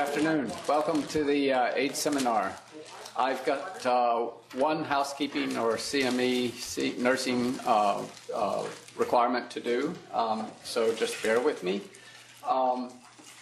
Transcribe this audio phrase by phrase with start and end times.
[0.00, 0.50] afternoon.
[0.66, 2.54] Welcome to the uh, AIDS seminar.
[3.18, 8.02] I've got uh, one housekeeping or CME nursing uh,
[8.34, 8.64] uh,
[8.96, 11.82] requirement to do, um, so just bear with me.
[12.48, 12.90] Um,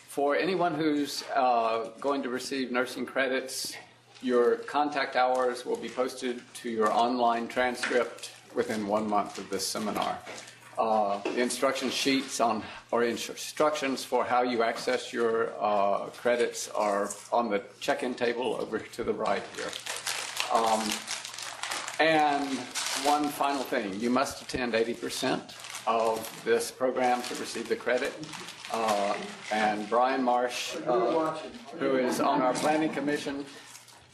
[0.09, 3.77] for anyone who's uh, going to receive nursing credits,
[4.21, 9.65] your contact hours will be posted to your online transcript within one month of this
[9.65, 10.19] seminar.
[10.79, 17.51] Uh, instruction sheets on or instructions for how you access your uh, credits are on
[17.51, 19.71] the check-in table over to the right here.
[20.55, 20.81] Um,
[21.99, 22.47] and
[23.05, 25.53] one final thing, you must attend 80%
[25.89, 28.13] of this program to receive the credit.
[28.73, 29.17] Uh,
[29.51, 31.37] and Brian Marsh, uh,
[31.79, 33.45] who is on our planning commission,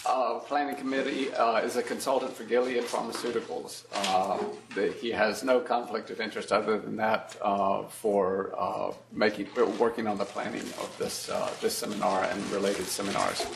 [0.07, 3.85] uh, planning committee uh, is a consultant for Gilead Pharmaceuticals.
[3.95, 4.39] Uh,
[4.75, 10.07] the, he has no conflict of interest other than that uh, for uh, making working
[10.07, 13.47] on the planning of this uh, this seminar and related seminars.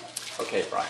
[0.41, 0.89] Okay, Brian.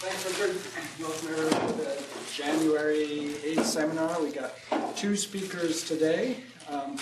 [0.00, 0.56] Thanks, Richard.
[1.00, 4.22] Welcome to the January 8th seminar.
[4.22, 4.54] We got
[4.96, 6.36] two speakers today,
[6.70, 6.96] um,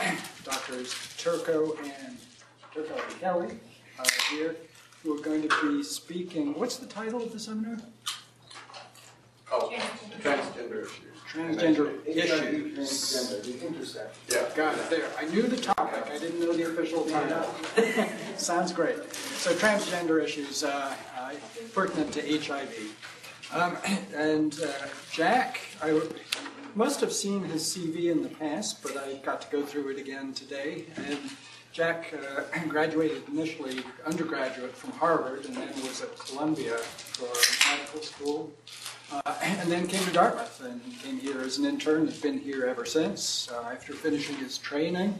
[0.44, 2.18] Doctors Turco and
[2.74, 3.60] Turco and Kelly
[4.30, 4.56] here
[5.02, 6.54] who are going to be speaking.
[6.54, 7.78] What's the title of the seminar?
[9.50, 9.72] Oh,
[10.22, 11.12] transgender issues.
[11.30, 12.76] Transgender issues.
[12.76, 14.22] Transgender, the intersection.
[14.28, 14.48] Yeah.
[14.54, 15.08] Got it there.
[15.18, 16.06] I knew the topic.
[16.10, 17.54] I didn't know the official title.
[18.36, 19.12] Sounds great.
[19.14, 21.32] So transgender issues uh, uh,
[21.74, 22.94] pertinent to HIV.
[23.52, 23.76] Um,
[24.14, 26.00] and uh, Jack, I
[26.74, 29.98] must have seen his CV in the past, but I got to go through it
[29.98, 30.86] again today.
[30.96, 31.18] And
[31.72, 37.28] Jack uh, graduated initially undergraduate from Harvard and then was at Columbia for
[37.70, 38.52] medical school.
[39.10, 42.06] Uh, and then came to Dartmouth and came here as an intern.
[42.06, 43.50] Has been here ever since.
[43.50, 45.18] Uh, after finishing his training,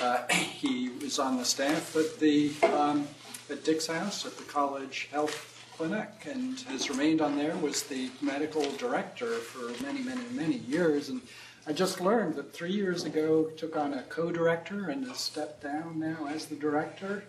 [0.00, 3.08] uh, he was on the staff at the um,
[3.50, 7.56] at Dick's House at the college health clinic and has remained on there.
[7.56, 11.22] Was the medical director for many, many, many years and
[11.66, 15.98] I just learned that three years ago took on a co-director and has stepped down
[15.98, 17.24] now as the director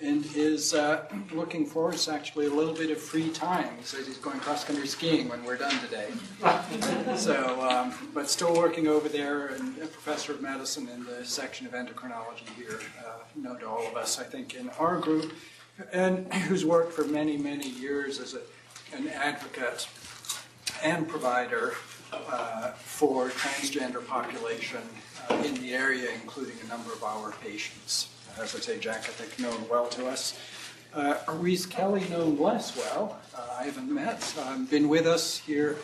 [0.00, 3.76] and is uh, looking forward to actually a little bit of free time.
[3.78, 6.08] He says he's going cross-country skiing when we're done today.
[7.16, 11.64] so, um, but still working over there and a professor of medicine in the section
[11.64, 15.32] of endocrinology here, uh, known to all of us, I think, in our group,
[15.92, 18.40] and who's worked for many, many years as a,
[18.96, 19.86] an advocate
[20.82, 21.74] and provider
[22.12, 24.82] uh, for transgender population
[25.28, 28.08] uh, in the area, including a number of our patients.
[28.38, 30.38] As I say, Jack, I think, known well to us.
[30.94, 33.20] Uh, Reese Kelly, known less well.
[33.34, 34.34] Uh, I haven't met.
[34.44, 35.76] Um, been with us here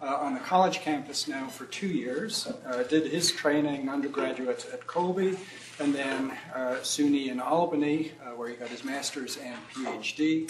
[0.00, 2.46] uh, on the college campus now for two years.
[2.66, 5.36] Uh, did his training undergraduate at Colby,
[5.80, 10.48] and then SUNY in Albany, where he got his master's and PhD.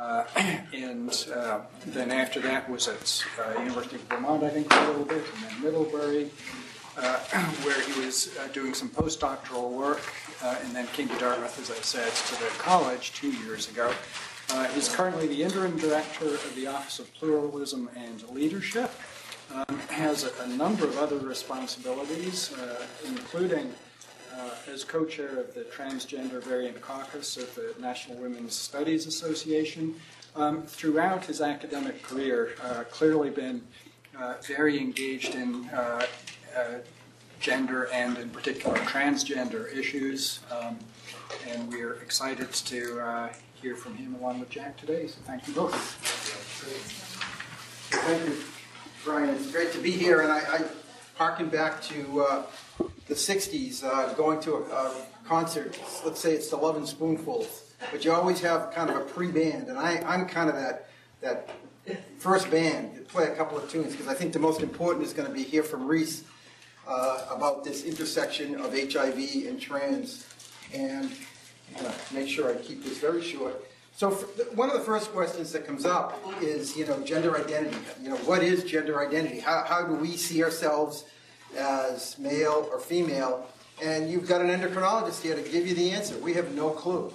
[0.00, 0.24] Uh,
[0.72, 4.86] and uh, then after that was at uh, University of Vermont, I think, for a
[4.86, 6.30] little bit, and then Middlebury,
[6.96, 7.18] uh,
[7.64, 10.00] where he was uh, doing some postdoctoral work,
[10.42, 13.92] uh, and then came to Dartmouth, as I said, to the college two years ago.
[14.74, 18.90] he's currently the interim director of the Office of Pluralism and Leadership.
[19.52, 22.54] Um, has a, a, number of other responsibilities,
[23.04, 23.74] including
[24.38, 29.94] uh, as co-chair of the Transgender Variant Caucus of the National Women's Studies Association.
[30.36, 33.62] Um, throughout his academic career, uh, clearly been
[34.16, 36.06] uh, very engaged in uh,
[36.56, 36.62] uh,
[37.40, 40.40] gender and, in particular, transgender issues.
[40.50, 40.78] Um,
[41.48, 45.06] and we are excited to hear from him along with Jack today.
[45.06, 45.74] So thank you both.
[47.90, 48.36] Thank you,
[49.04, 49.30] Brian.
[49.30, 50.64] It's great to be here, and I, I
[51.16, 52.46] harken back to
[53.10, 54.94] the 60s uh, going to a, a,
[55.24, 59.68] concert, let's say it's the Lovin' Spoonfuls, but you always have kind of a pre-band,
[59.68, 60.88] and I, I'm kind of that,
[61.20, 61.50] that
[62.18, 65.12] first band to play a couple of tunes, because I think the most important is
[65.12, 66.24] going to be here from Reese
[66.86, 70.26] uh, about this intersection of HIV and trans,
[70.72, 71.10] and
[71.78, 73.64] to make sure I keep this very short.
[73.94, 74.10] So
[74.54, 77.76] one of the first questions that comes up is, you know, gender identity.
[78.02, 79.40] You know, what is gender identity?
[79.40, 81.04] How, how do we see ourselves
[81.56, 83.46] as male or female,
[83.82, 86.16] and you've got an endocrinologist here to give you the answer.
[86.18, 87.12] We have no clue.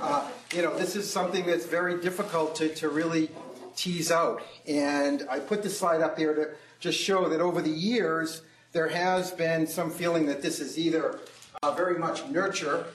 [0.00, 3.30] Uh, you know, this is something that's very difficult to, to really
[3.76, 4.42] tease out.
[4.68, 6.50] And I put this slide up here to
[6.80, 8.42] just show that over the years,
[8.72, 11.18] there has been some feeling that this is either
[11.62, 12.86] uh, very much nurture,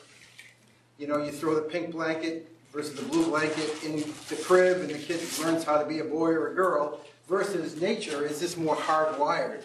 [0.98, 3.98] you know, you throw the pink blanket versus the blue blanket in
[4.30, 7.80] the crib and the kid learns how to be a boy or a girl, versus
[7.81, 9.63] nature is this more hardwired.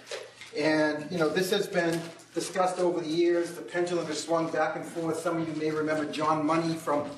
[0.57, 2.01] And, you know, this has been
[2.35, 3.53] discussed over the years.
[3.53, 5.19] The pendulum has swung back and forth.
[5.21, 7.09] Some of you may remember John Money from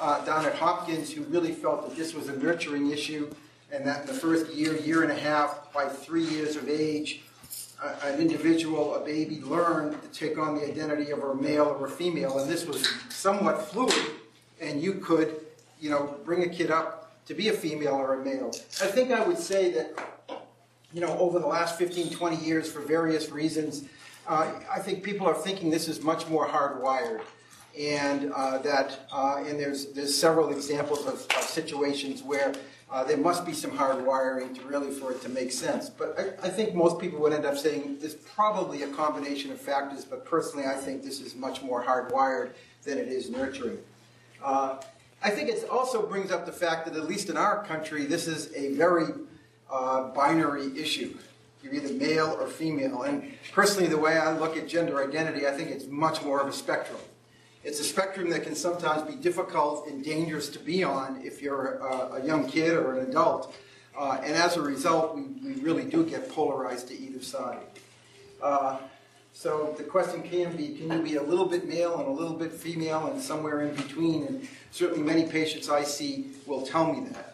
[0.00, 3.32] uh, down at Hopkins, who really felt that this was a nurturing issue,
[3.70, 7.22] and that in the first year, year and a half, by three years of age,
[7.82, 11.86] uh, an individual, a baby, learned to take on the identity of a male or
[11.86, 13.94] a female, and this was somewhat fluid,
[14.60, 15.40] and you could,
[15.80, 18.50] you know, bring a kid up to be a female or a male.
[18.80, 19.98] I think I would say that,
[20.92, 23.84] you know, over the last 15, 20 years, for various reasons,
[24.26, 27.22] uh, I think people are thinking this is much more hardwired
[27.78, 32.52] and uh, that uh, and there's there's several examples of, of situations where
[32.90, 35.88] uh, there must be some hard wiring to really for it to make sense.
[35.88, 39.58] But I, I, think most people would end up saying there's probably a combination of
[39.58, 42.50] factors, but personally I think this is much more hardwired
[42.82, 43.78] than it is nurturing.
[44.44, 44.82] Uh,
[45.22, 48.26] I think it also brings up the fact that at least in our country, this
[48.26, 49.06] is a very
[49.72, 51.16] uh, binary issue.
[51.62, 53.02] You're either male or female.
[53.02, 56.48] And personally, the way I look at gender identity, I think it's much more of
[56.48, 56.98] a spectrum.
[57.64, 61.78] It's a spectrum that can sometimes be difficult and dangerous to be on if you're
[61.78, 63.54] a, a young kid or an adult.
[63.96, 67.62] Uh, and as a result, we, we really do get polarized to either side.
[68.42, 68.78] Uh,
[69.32, 72.36] so the question can be, can you be a little bit male and a little
[72.36, 74.26] bit female and somewhere in between?
[74.26, 77.31] And certainly many patients I see will tell me that.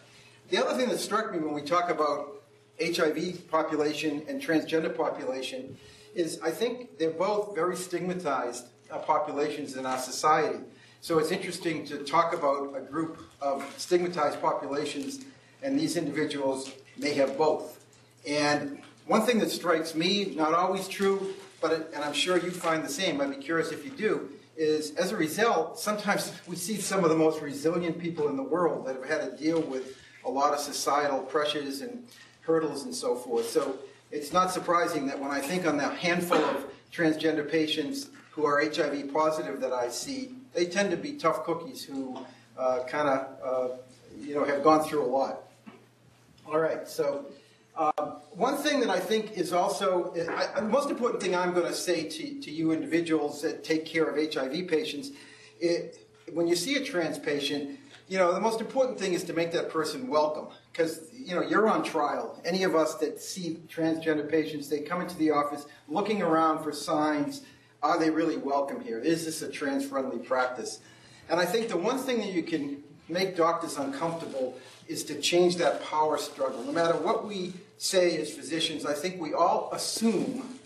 [0.49, 2.41] The other thing that struck me when we talk about
[2.81, 5.77] HIV population and transgender population
[6.15, 10.57] is I think they're both very stigmatized uh, populations in our society.
[11.01, 15.23] So it's interesting to talk about a group of stigmatized populations,
[15.61, 17.85] and these individuals may have both.
[18.27, 22.49] And one thing that strikes me, not always true, but it, and I'm sure you
[22.49, 26.55] find the same, I'd be curious if you do, is as a result, sometimes we
[26.55, 29.61] see some of the most resilient people in the world that have had to deal
[29.61, 29.95] with
[30.29, 32.05] a lot of societal pressures and
[32.41, 33.49] hurdles and so forth.
[33.49, 33.77] So
[34.11, 38.63] it's not surprising that when I think on the handful of transgender patients who are
[38.63, 42.17] HIV positive that I see, they tend to be tough cookies who
[42.57, 43.75] uh, kind of, uh,
[44.19, 45.43] you know, have gone through a lot.
[46.45, 47.25] All right, so
[47.75, 47.91] uh,
[48.31, 51.73] one thing that I think is also, I, the most important thing I'm going to
[51.73, 55.11] say to, to you individuals that take care of HIV patients,
[55.59, 57.78] it, when you see a trans patient,
[58.09, 60.47] you know, the most important thing is to make that person welcome.
[60.71, 62.41] Because, you know, you're on trial.
[62.43, 66.71] Any of us that see transgender patients, they come into the office looking around for
[66.71, 67.43] signs
[67.81, 68.99] are they really welcome here?
[68.99, 70.79] Is this a trans-friendly practice?
[71.29, 74.57] And I think the one thing that you can make doctors uncomfortable
[74.87, 76.61] is to change that power struggle.
[76.63, 80.59] No matter what we say as physicians, I think we all assume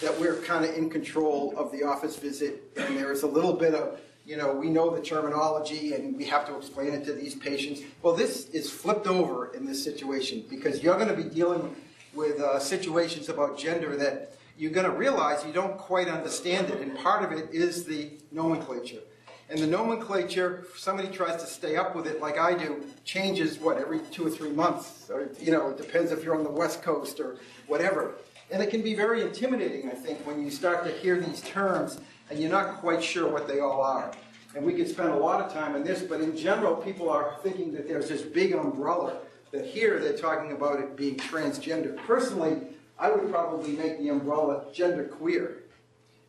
[0.00, 3.74] that we're kind of in control of the office visit, and there's a little bit
[3.74, 3.98] of,
[4.30, 7.80] you know, we know the terminology and we have to explain it to these patients.
[8.00, 11.74] Well, this is flipped over in this situation because you're going to be dealing
[12.14, 16.80] with uh, situations about gender that you're going to realize you don't quite understand it.
[16.80, 19.00] And part of it is the nomenclature.
[19.48, 23.78] And the nomenclature, somebody tries to stay up with it like I do, changes, what,
[23.78, 25.10] every two or three months?
[25.10, 28.14] Or, you know, it depends if you're on the West Coast or whatever.
[28.52, 31.98] And it can be very intimidating, I think, when you start to hear these terms
[32.30, 34.12] and you're not quite sure what they all are.
[34.54, 37.36] And we could spend a lot of time on this, but in general, people are
[37.42, 39.18] thinking that there's this big umbrella,
[39.52, 41.96] that here they're talking about it being transgender.
[42.06, 42.58] Personally,
[42.98, 45.58] I would probably make the umbrella gender queer.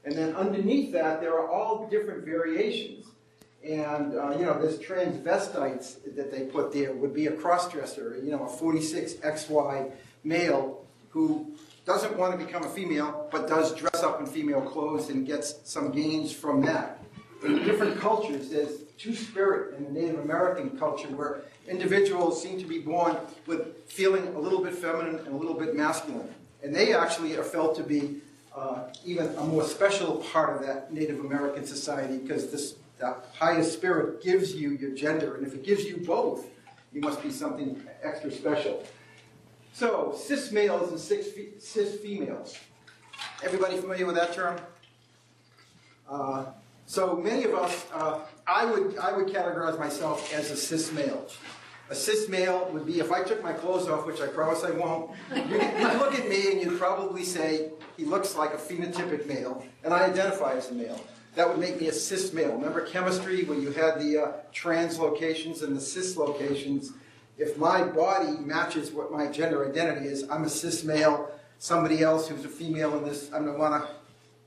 [0.05, 3.05] And then underneath that, there are all different variations.
[3.63, 8.31] And, uh, you know, there's transvestites that they put there would be a crossdresser, you
[8.31, 9.91] know, a 46XY
[10.24, 11.53] male who
[11.91, 15.55] doesn't want to become a female, but does dress up in female clothes and gets
[15.65, 17.03] some gains from that.
[17.43, 22.65] In different cultures, there's two spirit in the Native American culture where individuals seem to
[22.65, 26.33] be born with feeling a little bit feminine and a little bit masculine.
[26.63, 28.21] And they actually are felt to be
[28.55, 33.74] uh, even a more special part of that Native American society because this, the highest
[33.74, 35.36] spirit gives you your gender.
[35.36, 36.45] And if it gives you both,
[36.93, 38.81] you must be something extra special.
[39.74, 42.58] So, cis males and cis females.
[43.44, 44.60] Everybody familiar with that term?
[46.10, 46.46] Uh,
[46.86, 51.25] so many of us, uh, I would I would categorize myself as a cis male.
[51.90, 54.72] A cis male would be if I took my clothes off, which I promise I
[54.72, 59.28] won't, you'd, you'd look at me and you'd probably say, he looks like a phenotypic
[59.28, 61.04] male, and I identify as a male.
[61.36, 62.54] That would make me a cis male.
[62.54, 66.92] Remember chemistry when you had the uh, trans locations and the cis locations?
[67.41, 71.31] If my body matches what my gender identity is, I'm a cis male.
[71.57, 73.89] Somebody else who's a female in this, I don't want to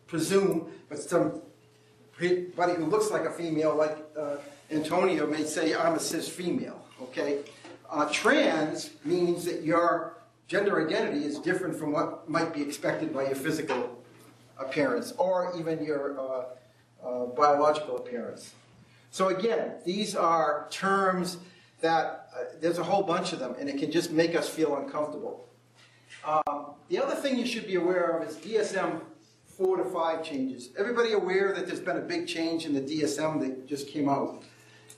[0.06, 1.42] presume, but somebody
[2.18, 4.36] who looks like a female, like uh,
[4.70, 7.40] Antonio, may say, I'm a cis female okay?
[7.90, 10.16] Uh, trans means that your
[10.48, 14.02] gender identity is different from what might be expected by your physical
[14.58, 16.44] appearance or even your uh,
[17.04, 18.52] uh, biological appearance.
[19.10, 21.38] So again, these are terms
[21.84, 24.74] that uh, there's a whole bunch of them, and it can just make us feel
[24.78, 25.46] uncomfortable.
[26.26, 29.02] Um, the other thing you should be aware of is DSM
[29.44, 30.70] 4 to 5 changes.
[30.78, 34.42] Everybody aware that there's been a big change in the DSM that just came out?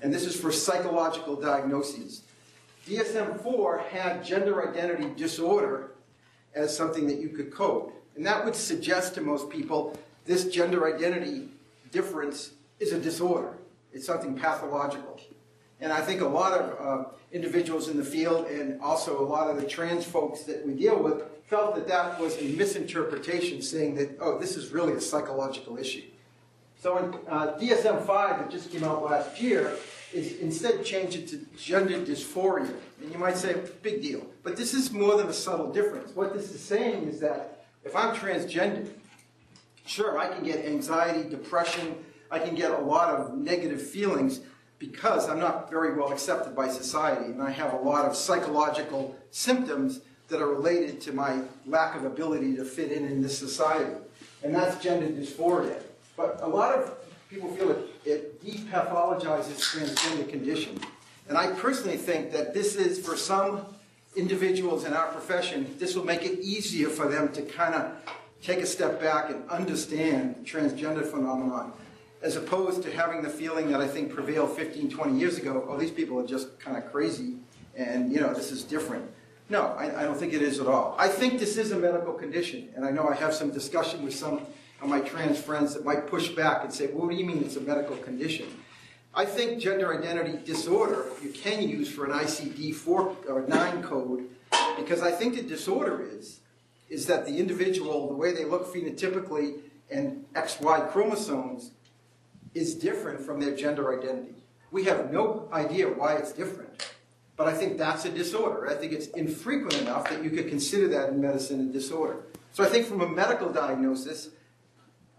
[0.00, 2.22] And this is for psychological diagnoses.
[2.86, 5.90] DSM 4 had gender identity disorder
[6.54, 7.90] as something that you could code.
[8.14, 11.48] And that would suggest to most people this gender identity
[11.90, 13.54] difference is a disorder.
[13.92, 15.20] It's something pathological.
[15.80, 19.50] And I think a lot of uh, individuals in the field and also a lot
[19.50, 23.94] of the trans folks that we deal with felt that that was a misinterpretation, saying
[23.96, 26.02] that, oh, this is really a psychological issue.
[26.80, 29.76] So in uh, DSM-5 that just came out last year,
[30.12, 32.72] is instead change it to gender dysphoria.
[33.00, 34.24] And you might say, big deal.
[34.42, 36.14] But this is more than a subtle difference.
[36.14, 38.88] What this is saying is that if I'm transgender,
[39.84, 41.96] sure, I can get anxiety, depression,
[42.30, 44.40] I can get a lot of negative feelings
[44.78, 49.16] because I'm not very well accepted by society and I have a lot of psychological
[49.30, 53.94] symptoms that are related to my lack of ability to fit in in this society.
[54.42, 55.80] And that's gender dysphoria.
[56.16, 56.94] But a lot of
[57.30, 60.80] people feel it, it depathologizes transgender condition.
[61.28, 63.66] And I personally think that this is, for some
[64.14, 67.92] individuals in our profession, this will make it easier for them to kind of
[68.42, 71.72] take a step back and understand the transgender phenomenon,
[72.22, 75.76] as opposed to having the feeling that I think prevailed 15, 20 years ago, oh,
[75.76, 77.34] these people are just kind of crazy,
[77.76, 79.08] and, you know, this is different.
[79.48, 80.96] No, I, I don't think it is at all.
[80.98, 84.14] I think this is a medical condition, and I know I have some discussion with
[84.14, 84.40] some
[84.80, 87.42] of my trans friends that might push back and say, well, what do you mean
[87.44, 88.46] it's a medical condition?
[89.14, 92.86] I think gender identity disorder you can use for an ICD-4
[93.30, 94.28] or 9 code
[94.76, 96.40] because I think the disorder is
[96.88, 99.58] is that the individual, the way they look phenotypically
[99.90, 101.72] and XY chromosomes
[102.56, 104.34] is different from their gender identity.
[104.70, 106.90] We have no idea why it's different,
[107.36, 108.68] but I think that's a disorder.
[108.68, 112.24] I think it's infrequent enough that you could consider that in medicine a disorder.
[112.52, 114.30] So I think from a medical diagnosis,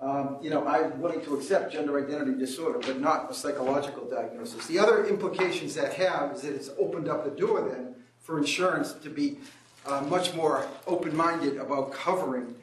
[0.01, 4.67] um, you know, I'm willing to accept gender identity disorder, but not a psychological diagnosis.
[4.67, 8.93] The other implications that have is that it's opened up the door then for insurance
[8.93, 9.37] to be
[9.85, 12.53] uh, much more open-minded about covering,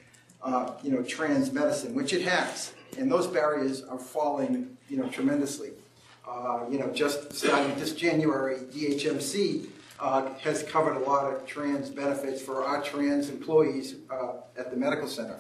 [0.43, 5.09] uh, you know, trans medicine, which it has, and those barriers are falling, you know,
[5.09, 5.71] tremendously.
[6.29, 9.67] Uh, you know, just starting this January, DHMC
[10.01, 14.77] uh, has covered a lot of trans benefits for our trans employees uh, at the
[14.77, 15.39] medical center.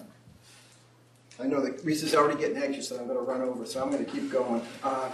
[1.40, 3.90] I know that Reese's already getting anxious and I'm going to run over, so I'm
[3.90, 4.62] going to keep going.
[4.82, 5.10] Uh,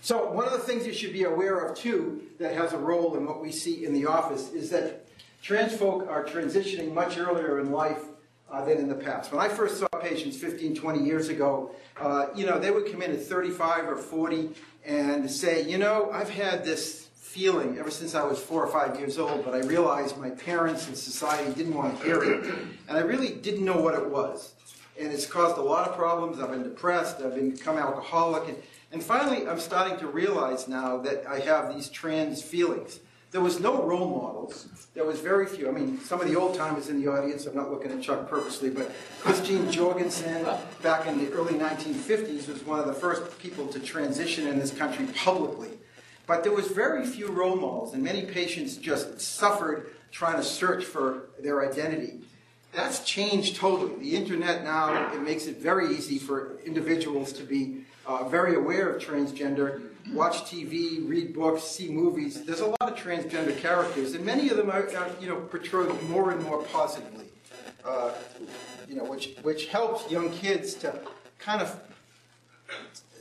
[0.00, 3.16] so one of the things you should be aware of too that has a role
[3.16, 5.06] in what we see in the office is that
[5.40, 8.06] trans folk are transitioning much earlier in life
[8.56, 9.32] uh, than in the past.
[9.32, 13.02] When I first saw patients 15, 20 years ago, uh, you know, they would come
[13.02, 14.50] in at 35 or 40
[14.84, 18.98] and say, you know, I've had this feeling ever since I was four or five
[18.98, 22.46] years old, but I realized my parents and society didn't want to hear it.
[22.88, 24.54] And I really didn't know what it was.
[24.98, 26.40] And it's caused a lot of problems.
[26.40, 28.56] I've been depressed, I've become alcoholic, and,
[28.90, 33.00] and finally I'm starting to realize now that I have these trans feelings.
[33.32, 34.68] There was no role models.
[34.94, 35.68] There was very few.
[35.68, 38.28] I mean, some of the old timers in the audience, I'm not looking at Chuck
[38.30, 40.46] purposely, but Christine Jorgensen
[40.82, 44.70] back in the early 1950s was one of the first people to transition in this
[44.70, 45.70] country publicly.
[46.26, 50.84] But there was very few role models, and many patients just suffered trying to search
[50.84, 52.20] for their identity.
[52.72, 53.96] That's changed totally.
[53.96, 58.90] The internet now, it makes it very easy for individuals to be uh, very aware
[58.90, 59.82] of transgender,
[60.12, 62.44] watch TV, read books, see movies.
[62.44, 65.90] There's a lot of transgender characters, and many of them are, are you know, portrayed
[66.08, 67.26] more and more positively,
[67.84, 68.12] uh,
[68.88, 70.98] you know, which, which helps young kids to
[71.38, 71.80] kind of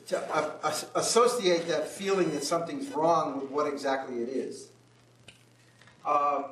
[0.07, 4.67] to uh, associate that feeling that something's wrong with what exactly it is.
[6.05, 6.43] Uh,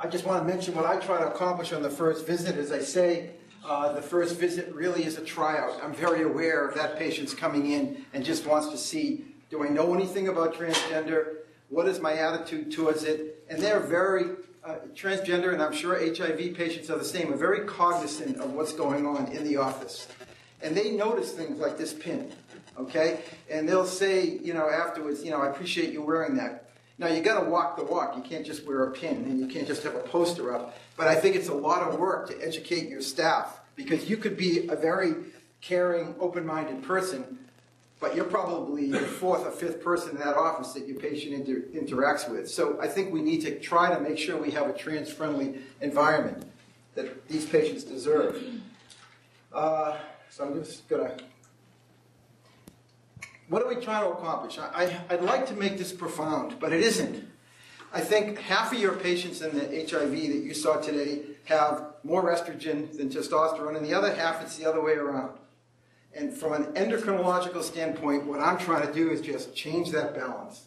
[0.00, 2.56] I just want to mention what I try to accomplish on the first visit.
[2.56, 3.30] As I say,
[3.64, 5.78] uh, the first visit really is a tryout.
[5.82, 9.68] I'm very aware of that patient's coming in and just wants to see, do I
[9.68, 11.36] know anything about transgender?
[11.68, 13.44] What is my attitude towards it?
[13.48, 17.66] And they're very uh, transgender, and I'm sure HIV patients are the same, are very
[17.66, 20.08] cognizant of what's going on in the office.
[20.60, 22.32] And they notice things like this pin,
[22.78, 23.20] okay?
[23.50, 26.67] And they'll say, you know, afterwards, you know, I appreciate you wearing that.
[26.98, 28.16] Now, you got to walk the walk.
[28.16, 30.76] You can't just wear a pin and you can't just have a poster up.
[30.96, 34.36] But I think it's a lot of work to educate your staff because you could
[34.36, 35.14] be a very
[35.60, 37.38] caring, open-minded person,
[38.00, 41.62] but you're probably the fourth or fifth person in that office that your patient inter
[41.72, 42.50] interacts with.
[42.50, 46.44] So I think we need to try to make sure we have a trans-friendly environment.
[46.94, 48.42] that these patients deserve.
[49.52, 49.96] Uh,
[50.30, 51.16] so I'm just gonna.
[53.48, 54.58] What are we trying to accomplish?
[54.58, 57.26] I, I, I'd like to make this profound, but it isn't.
[57.92, 62.30] I think half of your patients in the HIV that you saw today have more
[62.30, 65.38] estrogen than testosterone, and the other half it's the other way around.
[66.14, 70.66] And from an endocrinological standpoint, what I'm trying to do is just change that balance.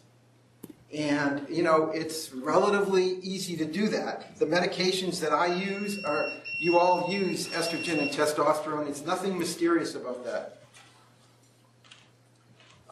[0.92, 4.38] And, you know, it's relatively easy to do that.
[4.38, 8.88] The medications that I use are, you all use estrogen and testosterone.
[8.88, 10.61] It's nothing mysterious about that.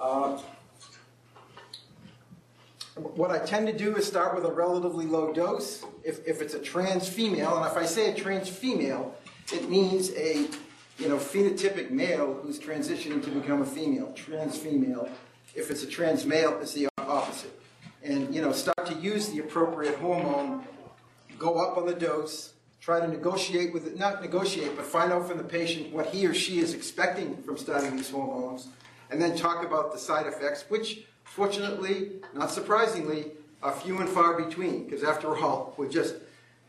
[0.00, 0.40] Uh,
[2.96, 5.84] what I tend to do is start with a relatively low dose.
[6.04, 9.14] If, if it's a trans female, and if I say a trans female,
[9.52, 10.48] it means a
[10.98, 15.08] you know, phenotypic male who's transitioning to become a female, trans female.
[15.54, 17.58] If it's a trans male, it's the opposite.
[18.02, 20.64] And, you know, start to use the appropriate hormone,
[21.38, 25.26] go up on the dose, try to negotiate with it, not negotiate, but find out
[25.26, 28.68] from the patient what he or she is expecting from starting these hormones,
[29.10, 34.40] and then talk about the side effects, which, fortunately, not surprisingly, are few and far
[34.40, 36.16] between, because after all, we're just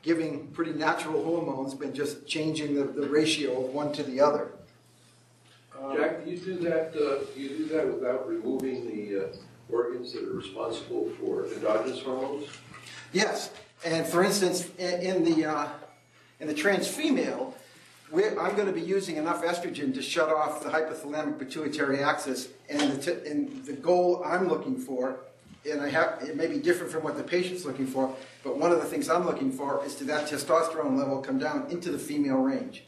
[0.02, 4.52] giving pretty natural hormones, but just changing the, the ratio of one to the other.
[5.96, 9.28] Jack, do you do that, uh, you do that without removing the uh,
[9.70, 12.48] organs that are responsible for endogenous hormones?
[13.14, 13.52] Yes,
[13.84, 15.70] and for instance, in, in the uh,
[16.40, 17.56] in the trans female,
[18.14, 23.02] I'm going to be using enough estrogen to shut off the hypothalamic pituitary axis, and
[23.02, 25.20] the, and the goal I'm looking for,
[25.70, 28.14] and I have it may be different from what the patient's looking for,
[28.44, 31.68] but one of the things I'm looking for is to that testosterone level come down
[31.70, 32.84] into the female range.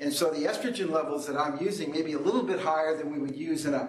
[0.00, 3.12] And so the estrogen levels that I'm using may be a little bit higher than
[3.12, 3.88] we would use in a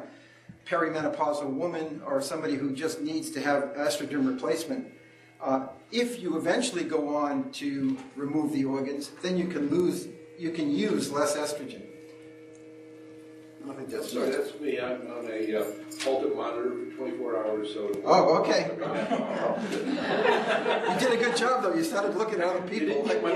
[0.65, 4.93] perimenopausal woman or somebody who just needs to have estrogen replacement.
[5.41, 10.51] Uh, if you eventually go on to remove the organs, then you can lose, you
[10.51, 11.81] can use less estrogen.
[13.69, 14.77] I think that's Sorry, that's me.
[14.79, 15.65] I'm on a uh,
[16.03, 17.89] Holter monitor for 24 hours, so.
[18.03, 18.71] Oh, okay.
[20.91, 21.73] you did a good job, though.
[21.73, 23.03] You started looking at other people.
[23.03, 23.23] But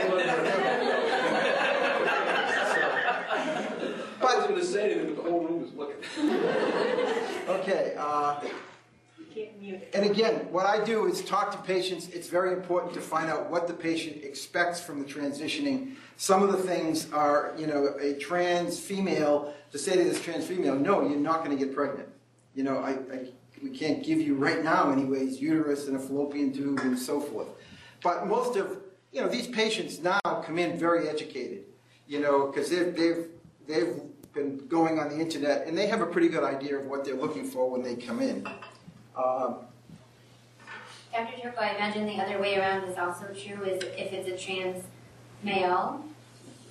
[4.29, 5.95] I was going to say anything, but the whole room was looking.
[7.47, 7.95] okay.
[7.97, 8.41] Uh,
[9.93, 12.09] and again, what I do is talk to patients.
[12.09, 15.95] It's very important to find out what the patient expects from the transitioning.
[16.17, 20.47] Some of the things are, you know, a trans female, to say to this trans
[20.47, 22.09] female, no, you're not going to get pregnant.
[22.55, 23.27] You know, I, I,
[23.61, 27.47] we can't give you right now, anyways, uterus and a fallopian tube and so forth.
[28.01, 28.79] But most of,
[29.11, 31.65] you know, these patients now come in very educated,
[32.07, 33.27] you know, because they've, they've
[33.67, 33.99] they've
[34.33, 37.15] been going on the internet and they have a pretty good idea of what they're
[37.15, 38.47] looking for when they come in.
[39.17, 39.55] Um,
[41.11, 41.41] Dr.
[41.41, 44.83] Turco, I imagine the other way around is also true, is if it's a trans
[45.43, 46.03] male,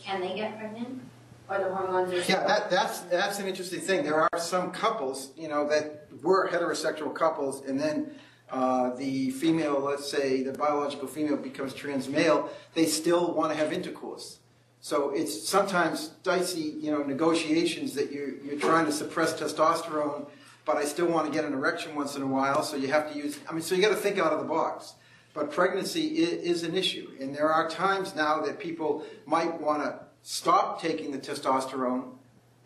[0.03, 1.01] can they get pregnant?
[1.49, 2.31] Or the hormones are...
[2.31, 4.05] Yeah, that, that's, that's an interesting thing.
[4.05, 8.13] There are some couples, you know, that were heterosexual couples and then
[8.51, 13.59] uh, the female, let's say the biological female becomes trans male, they still want to
[13.59, 14.39] have intercourse.
[14.81, 20.27] So it's sometimes dicey, you know, negotiations that you're, you're trying to suppress testosterone,
[20.67, 23.11] but I still want to get an erection once in a while, so you have
[23.13, 24.95] to use, I mean, so you got to think out of the box.
[25.33, 30.01] But pregnancy is, an issue, and there are times now that people might want to
[30.23, 32.15] stop taking the testosterone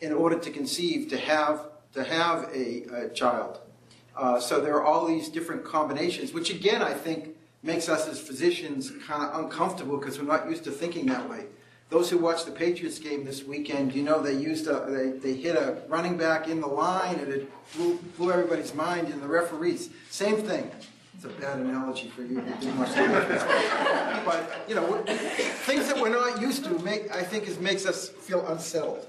[0.00, 3.60] in order to conceive, to have, to have a, a child.
[4.16, 8.20] Uh, so there are all these different combinations, which again I think makes us as
[8.20, 11.46] physicians kind of uncomfortable because we're not used to thinking that way.
[11.90, 15.34] Those who watched the Patriots game this weekend, you know they used a, they, they
[15.34, 19.26] hit a running back in the line and it blew, blew everybody's mind and the
[19.26, 19.90] referees.
[20.08, 20.70] Same thing.
[21.16, 26.00] It's a bad analogy for you who didn't watch the But, you know, things that
[26.00, 29.06] we're not used to make, I think, is, makes us feel unsettled.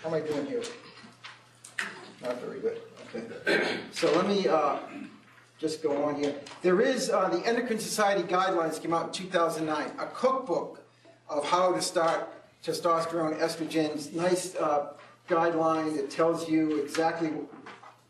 [0.00, 0.62] How am I doing here?
[2.22, 2.80] Not very good.
[3.12, 3.78] Okay.
[3.90, 4.78] So let me uh,
[5.58, 6.36] just go on here.
[6.62, 10.79] There is, uh, the Endocrine Society Guidelines came out in 2009, a cookbook
[11.30, 12.28] of how to start
[12.62, 14.92] testosterone, estrogens, nice uh,
[15.28, 17.30] guideline that tells you exactly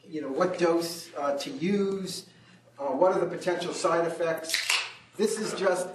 [0.09, 2.27] you know, what dose uh, to use,
[2.79, 4.57] uh, what are the potential side effects.
[5.17, 5.87] This is just,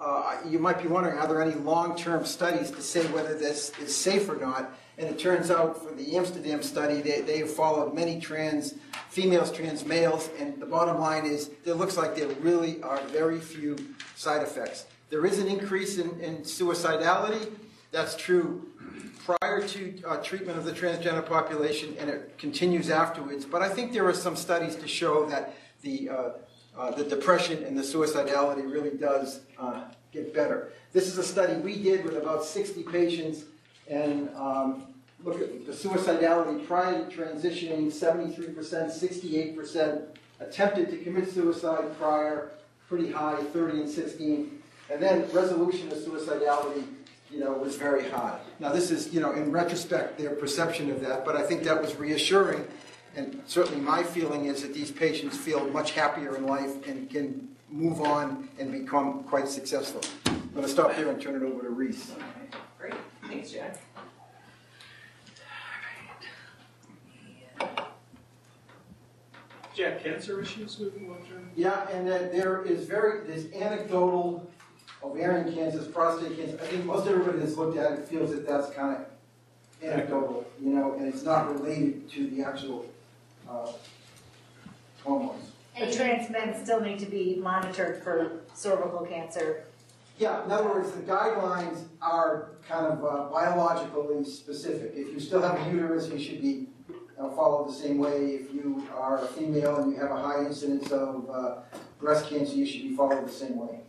[0.00, 3.94] uh, you might be wondering, are there any long-term studies to say whether this is
[3.94, 4.72] safe or not?
[4.96, 8.74] And it turns out for the Amsterdam study, they, they followed many trans
[9.10, 13.40] females, trans males, and the bottom line is it looks like there really are very
[13.40, 13.76] few
[14.16, 14.86] side effects.
[15.10, 17.50] There is an increase in, in suicidality.
[17.92, 18.68] That's true
[19.24, 23.44] prior to uh, treatment of the transgender population, and it continues afterwards.
[23.44, 26.30] But I think there are some studies to show that the uh,
[26.78, 30.72] uh, the depression and the suicidality really does uh, get better.
[30.92, 33.44] This is a study we did with about 60 patients,
[33.90, 34.94] and um,
[35.24, 40.02] look at the suicidality prior to transitioning 73%, 68%
[40.40, 42.52] attempted to commit suicide prior,
[42.88, 44.57] pretty high, 30 and 16.
[44.90, 46.84] And then resolution of suicidality,
[47.30, 48.38] you know, was very high.
[48.58, 51.80] Now, this is, you know, in retrospect, their perception of that, but I think that
[51.80, 52.66] was reassuring.
[53.14, 57.48] And certainly my feeling is that these patients feel much happier in life and can
[57.70, 60.00] move on and become quite successful.
[60.26, 62.12] I'm going to stop here and turn it over to Reese.
[62.78, 62.94] Great,
[63.26, 63.78] thanks, Jack.
[69.74, 71.50] Jack, cancer issues with long-term?
[71.54, 74.50] Yeah, and that there is very, there's anecdotal
[75.02, 76.58] ovarian cancers, prostate cancer.
[76.62, 79.06] I think most everybody that's looked at it feels that that's kind of
[79.82, 82.86] anecdotal, you know, and it's not related to the actual
[83.48, 83.72] uh,
[85.04, 85.52] hormones.
[85.78, 89.64] The trans men still need to be monitored for cervical cancer.
[90.18, 94.92] Yeah, in other words, the guidelines are kind of uh, biologically specific.
[94.96, 96.66] If you still have a uterus, you should be
[97.20, 98.30] uh, followed the same way.
[98.34, 101.54] If you are a female and you have a high incidence of uh,
[102.00, 103.80] breast cancer, you should be followed the same way.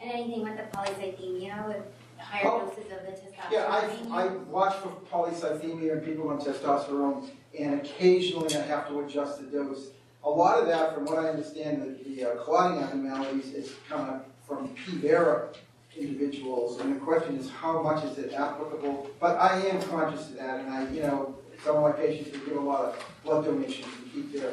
[0.00, 1.82] And anything with the polycythemia with
[2.18, 2.60] higher Oh.
[2.66, 3.50] doses of the testosterone?
[3.50, 3.66] Yeah,
[4.12, 7.28] I, I watch for polycythemia in people on testosterone,
[7.58, 9.88] and occasionally I have to adjust the dose.
[10.24, 14.10] A lot of that, from what I understand, the, the uh, clotting abnormalities is kind
[14.10, 14.96] of from P.
[14.96, 15.48] vera
[15.96, 19.08] individuals, and the question is how much is it applicable?
[19.18, 22.44] But I am conscious of that, and I, you know, some of my patients who
[22.46, 24.52] give a lot of blood donations to keep their,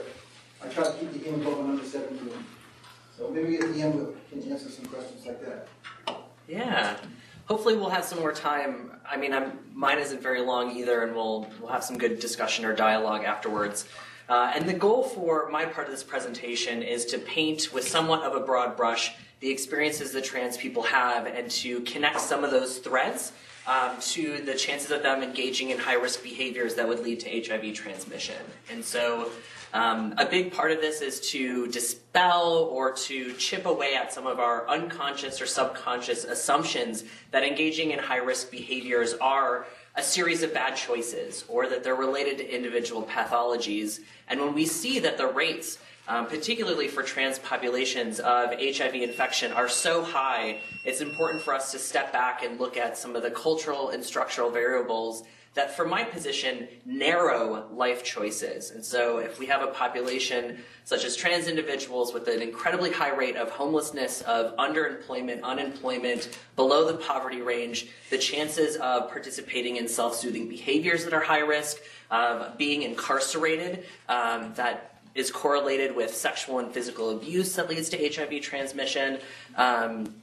[0.63, 2.31] I try to keep the hemoglobin under 17.
[3.17, 5.67] So maybe at the end we can answer some questions like that.
[6.47, 6.97] Yeah.
[7.45, 8.91] Hopefully we'll have some more time.
[9.09, 12.65] I mean, I'm, mine isn't very long either, and we'll we'll have some good discussion
[12.65, 13.87] or dialogue afterwards.
[14.29, 18.23] Uh, and the goal for my part of this presentation is to paint with somewhat
[18.23, 22.51] of a broad brush the experiences that trans people have, and to connect some of
[22.51, 23.33] those threads
[23.67, 27.29] um, to the chances of them engaging in high risk behaviors that would lead to
[27.29, 28.41] HIV transmission.
[28.71, 29.29] And so.
[29.73, 34.27] Um, a big part of this is to dispel or to chip away at some
[34.27, 40.43] of our unconscious or subconscious assumptions that engaging in high risk behaviors are a series
[40.43, 43.99] of bad choices or that they're related to individual pathologies.
[44.27, 49.51] And when we see that the rates, um, particularly for trans populations of HIV infection,
[49.53, 53.23] are so high, it's important for us to step back and look at some of
[53.23, 58.71] the cultural and structural variables that for my position narrow life choices.
[58.71, 63.15] And so if we have a population such as trans individuals with an incredibly high
[63.15, 69.87] rate of homelessness, of underemployment, unemployment, below the poverty range, the chances of participating in
[69.87, 71.77] self-soothing behaviors that are high risk,
[72.09, 77.97] of being incarcerated, um, that is correlated with sexual and physical abuse that leads to
[77.97, 79.19] HIV transmission.
[79.55, 80.15] Um,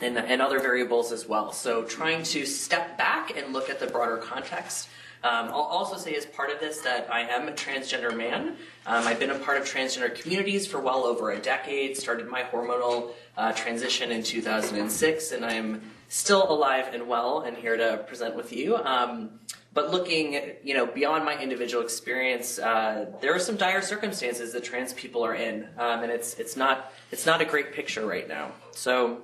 [0.00, 1.52] and, and other variables as well.
[1.52, 4.88] So trying to step back and look at the broader context.
[5.22, 8.56] Um, I'll also say as part of this that I am a transgender man.
[8.84, 12.42] Um, I've been a part of transgender communities for well over a decade, started my
[12.42, 18.36] hormonal uh, transition in 2006, and I'm still alive and well and here to present
[18.36, 18.76] with you.
[18.76, 19.40] Um,
[19.72, 24.62] but looking, you know, beyond my individual experience, uh, there are some dire circumstances that
[24.62, 28.28] trans people are in, um, and it's it's not it's not a great picture right
[28.28, 28.52] now.
[28.70, 29.22] So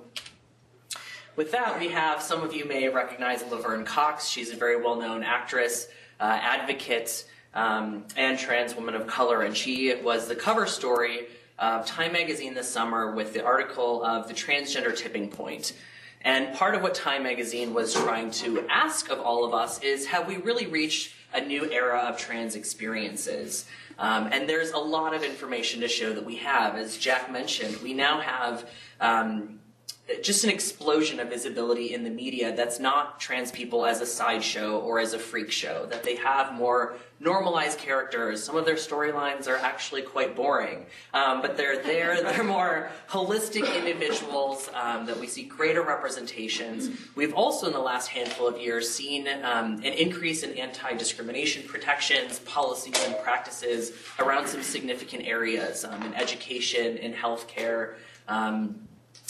[1.35, 4.27] with that, we have some of you may recognize Laverne Cox.
[4.27, 5.87] She's a very well known actress,
[6.19, 9.43] uh, advocate, um, and trans woman of color.
[9.43, 14.27] And she was the cover story of Time Magazine this summer with the article of
[14.27, 15.73] the transgender tipping point.
[16.23, 20.05] And part of what Time Magazine was trying to ask of all of us is
[20.07, 23.65] have we really reached a new era of trans experiences?
[23.97, 26.75] Um, and there's a lot of information to show that we have.
[26.75, 28.69] As Jack mentioned, we now have.
[28.99, 29.60] Um,
[30.21, 34.79] just an explosion of visibility in the media that's not trans people as a sideshow
[34.79, 38.43] or as a freak show, that they have more normalized characters.
[38.43, 42.21] Some of their storylines are actually quite boring, um, but they're there.
[42.31, 46.89] They're more holistic individuals um, that we see greater representations.
[47.15, 51.67] We've also, in the last handful of years, seen um, an increase in anti discrimination
[51.67, 57.95] protections, policies, and practices around some significant areas um, in education, in healthcare.
[58.27, 58.87] Um,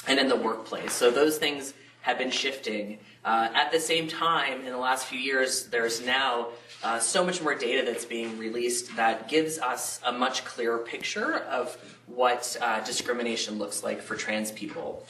[0.08, 0.94] and in the workplace.
[0.94, 2.98] So those things have been shifting.
[3.24, 6.48] Uh, at the same time, in the last few years, there's now
[6.84, 11.36] uh, so much more data that's being released that gives us a much clearer picture
[11.50, 15.06] of what uh, discrimination looks like for trans people.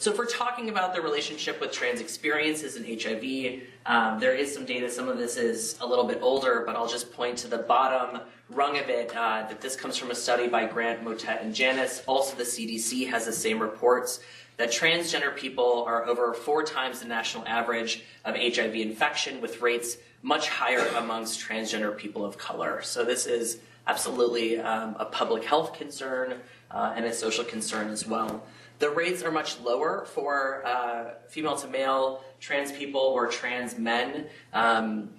[0.00, 4.54] So if we're talking about the relationship with trans experiences and HIV, um, there is
[4.54, 4.88] some data.
[4.88, 8.20] Some of this is a little bit older, but I'll just point to the bottom
[8.48, 12.04] rung of it uh, that this comes from a study by Grant, Mottet, and Tanis.
[12.06, 14.20] Also, the CDC has the same reports
[14.56, 19.96] that transgender people are over four times the national average of HIV infection, with rates
[20.22, 22.82] much higher amongst transgender people of color.
[22.82, 23.58] So this is
[23.88, 26.34] absolutely um, a public health concern
[26.70, 28.44] uh, and a social concern as well.
[28.78, 34.26] The rates are much lower for uh, female to male trans people or trans men.
[34.52, 35.10] Um,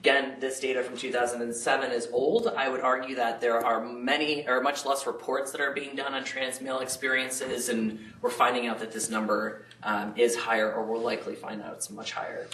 [0.00, 2.48] again, this data from 2007 is old.
[2.48, 6.14] I would argue that there are many or much less reports that are being done
[6.14, 10.84] on trans male experiences, and we're finding out that this number um, is higher, or
[10.84, 12.48] we'll likely find out it's much higher.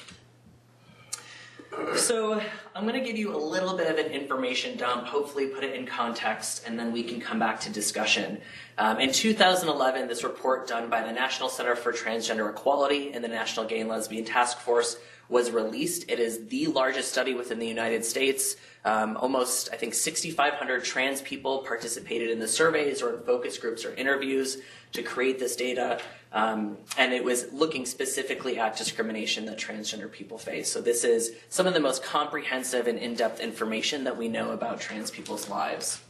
[1.97, 2.41] So
[2.75, 5.75] I'm going to give you a little bit of an information dump, hopefully put it
[5.75, 8.41] in context, and then we can come back to discussion.
[8.79, 13.29] Um, in 2011, this report done by the National Center for Transgender Equality and the
[13.29, 14.97] National Gay and Lesbian Task Force
[15.29, 16.11] was released.
[16.11, 18.57] It is the largest study within the United States.
[18.85, 23.95] Um, almost, I think, 6,500 trans people participated in the surveys or focus groups or
[23.95, 24.59] interviews
[24.93, 26.01] to create this data.
[26.33, 30.71] Um, and it was looking specifically at discrimination that transgender people face.
[30.71, 34.81] So this is some of the most comprehensive and in-depth information that we know about
[34.81, 36.03] trans people's lives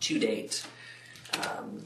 [0.00, 0.66] to date.
[1.34, 1.84] Um,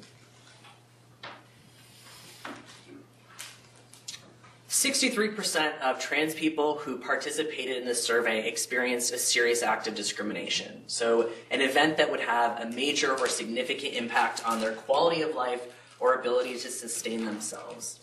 [4.78, 10.84] 63% of trans people who participated in this survey experienced a serious act of discrimination.
[10.86, 15.34] So, an event that would have a major or significant impact on their quality of
[15.34, 15.62] life
[15.98, 17.98] or ability to sustain themselves.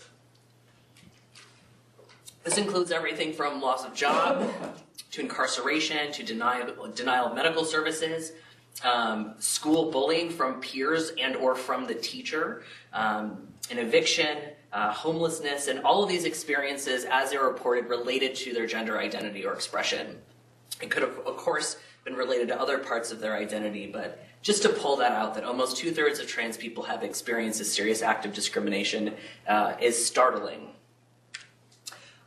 [2.43, 4.51] This includes everything from loss of job
[5.11, 8.33] to incarceration to denial, denial of medical services,
[8.83, 14.37] um, school bullying from peers and or from the teacher, um, an eviction,
[14.75, 19.45] uh, homelessness, and all of these experiences as they're reported related to their gender identity
[19.45, 20.17] or expression.
[20.81, 24.63] It could have, of course, been related to other parts of their identity, but just
[24.63, 28.01] to pull that out, that almost two thirds of trans people have experienced a serious
[28.01, 29.13] act of discrimination
[29.47, 30.67] uh, is startling.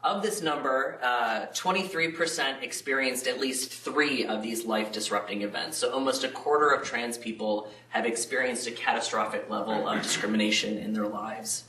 [0.02, 5.76] Of this number, uh, 23% experienced at least three of these life disrupting events.
[5.76, 10.94] So almost a quarter of trans people have experienced a catastrophic level of discrimination in
[10.94, 11.64] their lives.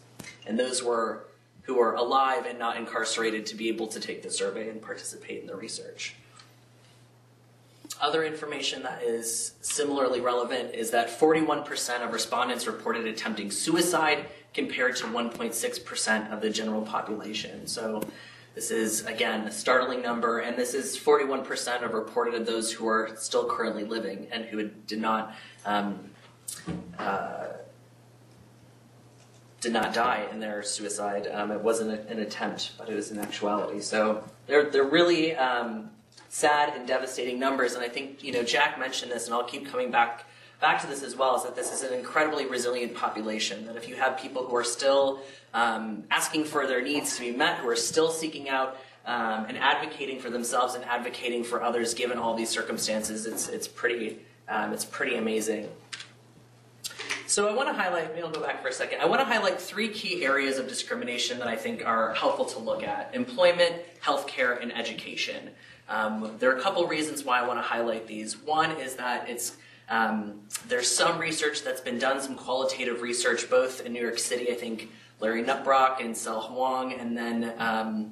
[0.49, 1.27] And those were
[1.61, 5.41] who are alive and not incarcerated to be able to take the survey and participate
[5.41, 6.15] in the research.
[8.01, 14.95] Other information that is similarly relevant is that 41% of respondents reported attempting suicide compared
[14.95, 17.67] to 1.6% of the general population.
[17.67, 18.01] So
[18.55, 22.87] this is, again, a startling number, and this is 41% of reported of those who
[22.87, 25.35] are still currently living and who did not
[25.65, 25.99] um,
[26.97, 27.49] uh,
[29.61, 31.27] did not die in their suicide.
[31.31, 33.81] Um, it wasn't an attempt, but it was an actuality.
[33.81, 35.89] So they're they're really um,
[36.29, 37.73] sad and devastating numbers.
[37.73, 40.25] And I think you know Jack mentioned this, and I'll keep coming back
[40.61, 41.35] back to this as well.
[41.35, 43.65] Is that this is an incredibly resilient population.
[43.65, 45.21] That if you have people who are still
[45.53, 48.77] um, asking for their needs to be met, who are still seeking out.
[49.05, 53.67] Um, and advocating for themselves and advocating for others, given all these circumstances, it's it's
[53.67, 55.69] pretty um, it's pretty amazing.
[57.29, 59.01] So I want to highlight, maybe I'll go back for a second.
[59.01, 62.57] I want to highlight three key areas of discrimination that I think are helpful to
[62.57, 65.51] look at employment, healthcare, and education.
[65.87, 68.35] Um, there are a couple reasons why I want to highlight these.
[68.41, 69.57] One is that it's
[69.89, 74.51] um, there's some research that's been done, some qualitative research, both in New York City,
[74.51, 74.89] I think
[75.19, 78.11] Larry Nuttbrock and Sel Hwahng, and then um,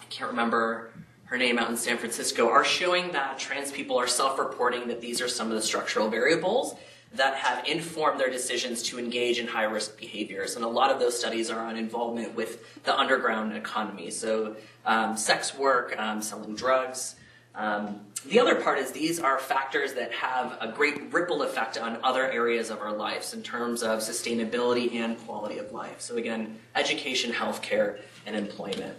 [0.00, 0.92] I can't remember
[1.26, 5.00] her name out in San Francisco, are showing that trans people are self reporting that
[5.00, 6.74] these are some of the structural variables
[7.14, 10.54] that have informed their decisions to engage in high risk behaviors.
[10.54, 14.10] And a lot of those studies are on involvement with the underground economy.
[14.10, 17.16] So, um, sex work, um, selling drugs.
[17.54, 21.98] Um, the other part is these are factors that have a great ripple effect on
[22.04, 26.00] other areas of our lives in terms of sustainability and quality of life.
[26.00, 28.94] So, again, education, healthcare, and employment.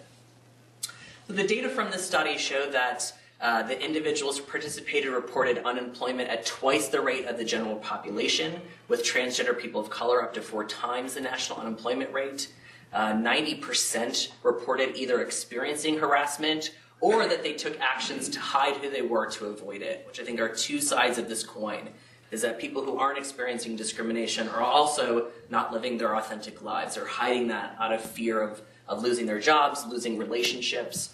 [1.28, 6.46] The data from this study showed that uh, the individuals who participated reported unemployment at
[6.46, 10.64] twice the rate of the general population, with transgender people of color up to four
[10.64, 12.54] times the national unemployment rate.
[12.94, 19.02] Uh, 90% reported either experiencing harassment or that they took actions to hide who they
[19.02, 21.90] were to avoid it, which I think are two sides of this coin.
[22.30, 26.96] Is that people who aren't experiencing discrimination are also not living their authentic lives.
[26.96, 31.14] They're hiding that out of fear of, of losing their jobs, losing relationships,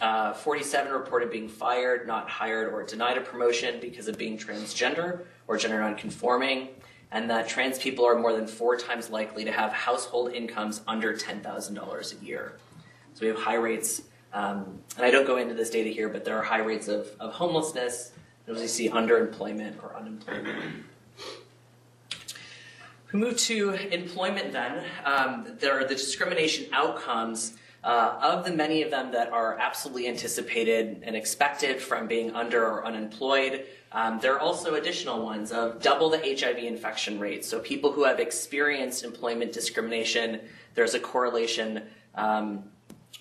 [0.00, 5.24] uh, 47 reported being fired, not hired, or denied a promotion because of being transgender
[5.46, 6.68] or gender nonconforming.
[7.10, 11.14] and that trans people are more than four times likely to have household incomes under
[11.14, 12.58] $10,000 a year.
[13.14, 14.02] So we have high rates,
[14.34, 17.08] um, and I don't go into this data here, but there are high rates of,
[17.18, 18.12] of homelessness,
[18.46, 20.84] and as you see, underemployment or unemployment.
[23.10, 28.82] We move to employment then, um, there are the discrimination outcomes uh, of the many
[28.82, 33.66] of them that are absolutely anticipated and expected from being under or unemployed.
[33.92, 37.44] Um, there are also additional ones of double the HIV infection rate.
[37.44, 40.40] So people who have experienced employment discrimination,
[40.74, 41.82] there's a correlation
[42.14, 42.64] um,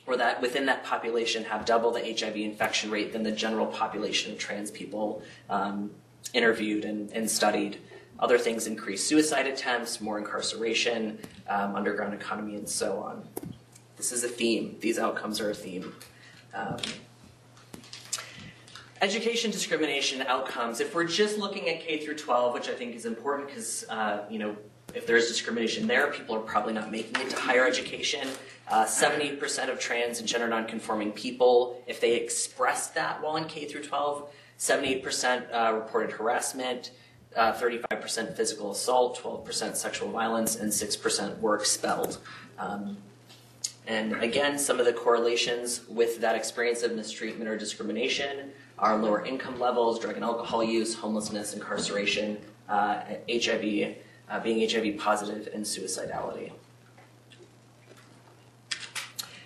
[0.07, 4.31] or that within that population have double the HIV infection rate than the general population
[4.31, 5.91] of trans people um,
[6.33, 7.77] interviewed and, and, studied.
[8.19, 13.27] Other things increase suicide attempts, more incarceration, um, underground economy, and so on.
[13.97, 14.77] This is a theme.
[14.79, 15.93] These outcomes are a theme.
[16.53, 16.77] Um,
[19.01, 20.79] education discrimination outcomes.
[20.79, 24.23] If we're just looking at K through 12, which I think is important because uh,
[24.29, 24.55] you know
[24.93, 28.27] if there's discrimination there, people are probably not making it to higher education.
[28.69, 33.65] Uh, 70% of trans and gender nonconforming people, if they expressed that while in K
[33.65, 36.91] through 12, 78% uh, reported harassment,
[37.35, 42.17] uh, 35% physical assault, 12% sexual violence, and 6% were expelled.
[42.57, 42.97] Um,
[43.87, 49.25] and again, some of the correlations with that experience of mistreatment or discrimination are lower
[49.25, 53.95] income levels, drug and alcohol use, homelessness, incarceration, uh, HIV,
[54.29, 56.51] uh, being HIV positive, and suicidality.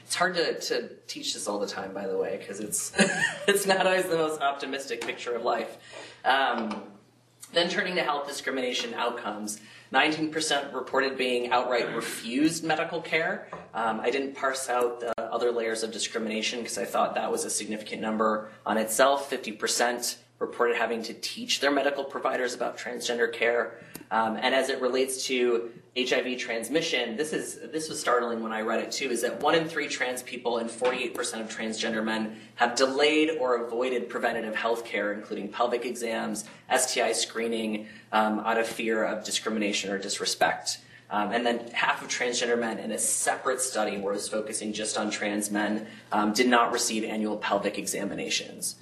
[0.03, 2.91] It's hard to, to teach this all the time, by the way, because it's
[3.47, 5.77] it's not always the most optimistic picture of life.
[6.25, 6.83] Um,
[7.53, 9.61] then turning to health discrimination outcomes.
[9.93, 13.49] 19% reported being outright refused medical care.
[13.73, 17.43] Um, I didn't parse out the other layers of discrimination because I thought that was
[17.43, 19.29] a significant number on itself.
[19.29, 23.79] 50% reported having to teach their medical providers about transgender care.
[24.09, 28.61] Um, and as it relates to HIV transmission, this is this was startling when I
[28.61, 29.09] read it too.
[29.09, 33.65] Is that one in three trans people and 48% of transgender men have delayed or
[33.65, 39.91] avoided preventative health care, including pelvic exams, STI screening, um, out of fear of discrimination
[39.91, 40.79] or disrespect.
[41.11, 44.71] Um, and then half of transgender men in a separate study where it was focusing
[44.71, 48.75] just on trans men um, did not receive annual pelvic examinations.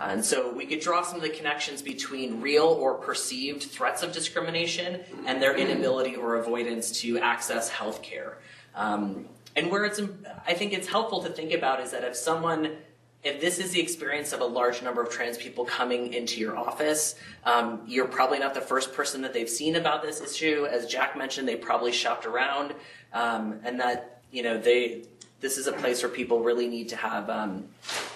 [0.00, 4.02] Uh, and so we could draw some of the connections between real or perceived threats
[4.02, 8.38] of discrimination and their inability or avoidance to access health care.
[8.74, 10.00] Um, and where it's,
[10.46, 12.76] I think it's helpful to think about is that if someone,
[13.22, 16.56] if this is the experience of a large number of trans people coming into your
[16.56, 20.66] office, um, you're probably not the first person that they've seen about this issue.
[20.68, 22.74] As Jack mentioned, they probably shopped around,
[23.12, 25.02] um, and that you know they
[25.42, 27.64] this is a place where people really need to have um,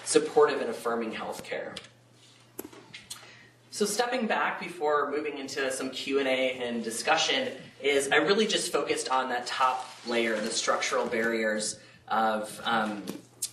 [0.05, 1.75] supportive and affirming health care.
[3.69, 7.49] So stepping back before moving into some Q&A and discussion
[7.83, 13.03] is I really just focused on that top layer, the structural barriers of um,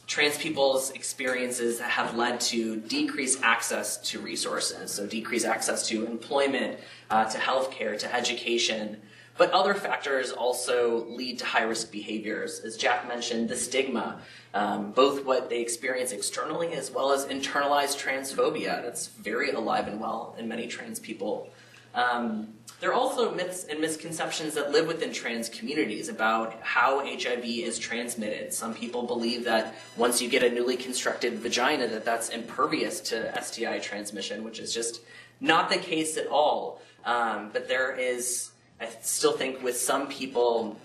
[0.07, 6.07] trans people's experiences that have led to decreased access to resources, so decreased access to
[6.07, 6.79] employment,
[7.11, 9.03] uh, to healthcare, to education,
[9.37, 12.61] but other factors also lead to high risk behaviors.
[12.61, 14.20] As Jack mentioned, the stigma,
[14.53, 18.83] um, both what they experience externally as well as internalized transphobia.
[18.83, 21.51] That's very alive and well in many trans people.
[21.94, 27.44] Um, there are also myths and misconceptions that live within trans communities about how HIV
[27.44, 28.53] is transmitted.
[28.53, 33.33] Some people believe that once you get a newly constructed vagina, that that's impervious to
[33.40, 35.01] STI transmission, which is just
[35.40, 36.81] not the case at all.
[37.05, 38.51] Um, but there is
[38.85, 40.79] I still think with some people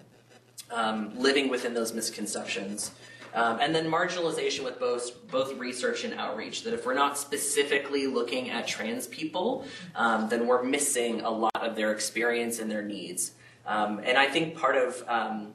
[0.71, 2.91] um, living within those misconceptions.
[3.33, 8.07] Um, and then marginalization with both, both research and outreach, that if we're not specifically
[8.07, 12.81] looking at trans people, um, then we're missing a lot of their experience and their
[12.81, 13.33] needs.
[13.67, 15.53] Um, and I think part of um,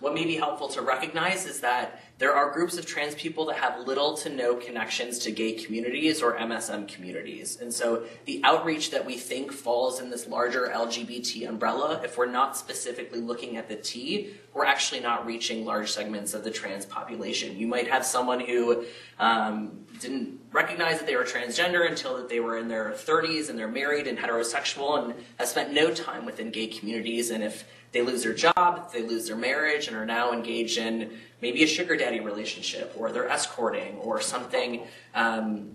[0.00, 3.56] what may be helpful to recognize is that there are groups of trans people that
[3.56, 7.58] have little to no connections to gay communities or MSM communities.
[7.60, 12.30] And so the outreach that we think falls in this larger LGBT umbrella, if we're
[12.30, 16.86] not specifically looking at the T, we're actually not reaching large segments of the trans
[16.86, 17.58] population.
[17.58, 18.84] You might have someone who
[19.18, 23.58] um, didn't recognize that they were transgender until that they were in their 30s and
[23.58, 27.30] they're married and heterosexual and have spent no time within gay communities.
[27.30, 31.10] And if they lose their job, they lose their marriage, and are now engaged in
[31.42, 34.82] maybe a sugar daddy relationship, or they're escorting, or something
[35.14, 35.70] um,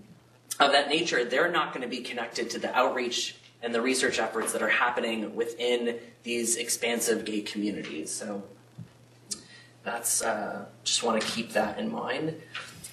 [0.59, 4.19] of that nature, they're not going to be connected to the outreach and the research
[4.19, 8.11] efforts that are happening within these expansive gay communities.
[8.11, 8.43] So
[9.83, 12.35] that's uh, just want to keep that in mind.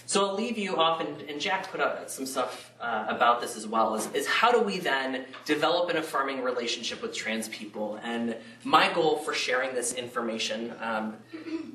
[0.08, 3.56] So I'll leave you off, and, and Jack put up some stuff uh, about this
[3.56, 3.96] as well.
[3.96, 7.98] Is, is how do we then develop an affirming relationship with trans people?
[8.04, 11.16] And my goal for sharing this information um,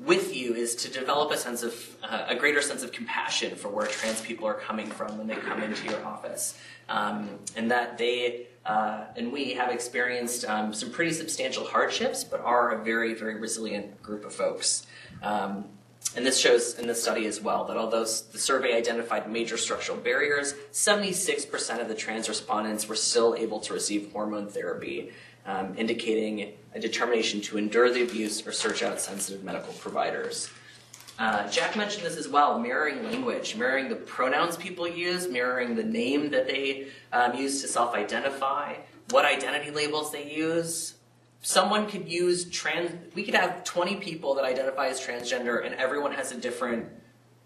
[0.02, 3.68] with you is to develop a sense of uh, a greater sense of compassion for
[3.68, 6.58] where trans people are coming from when they come into your office,
[6.88, 12.40] um, and that they uh, and we have experienced um, some pretty substantial hardships, but
[12.40, 14.86] are a very very resilient group of folks.
[15.22, 15.66] Um,
[16.14, 19.96] and this shows in the study as well that although the survey identified major structural
[19.96, 25.12] barriers, 76% of the trans respondents were still able to receive hormone therapy,
[25.46, 30.50] um, indicating a determination to endure the abuse or search out sensitive medical providers.
[31.18, 35.84] Uh, Jack mentioned this as well mirroring language, mirroring the pronouns people use, mirroring the
[35.84, 38.74] name that they um, use to self identify,
[39.10, 40.94] what identity labels they use,
[41.42, 46.12] someone could use trans we could have 20 people that identify as transgender and everyone
[46.12, 46.88] has a different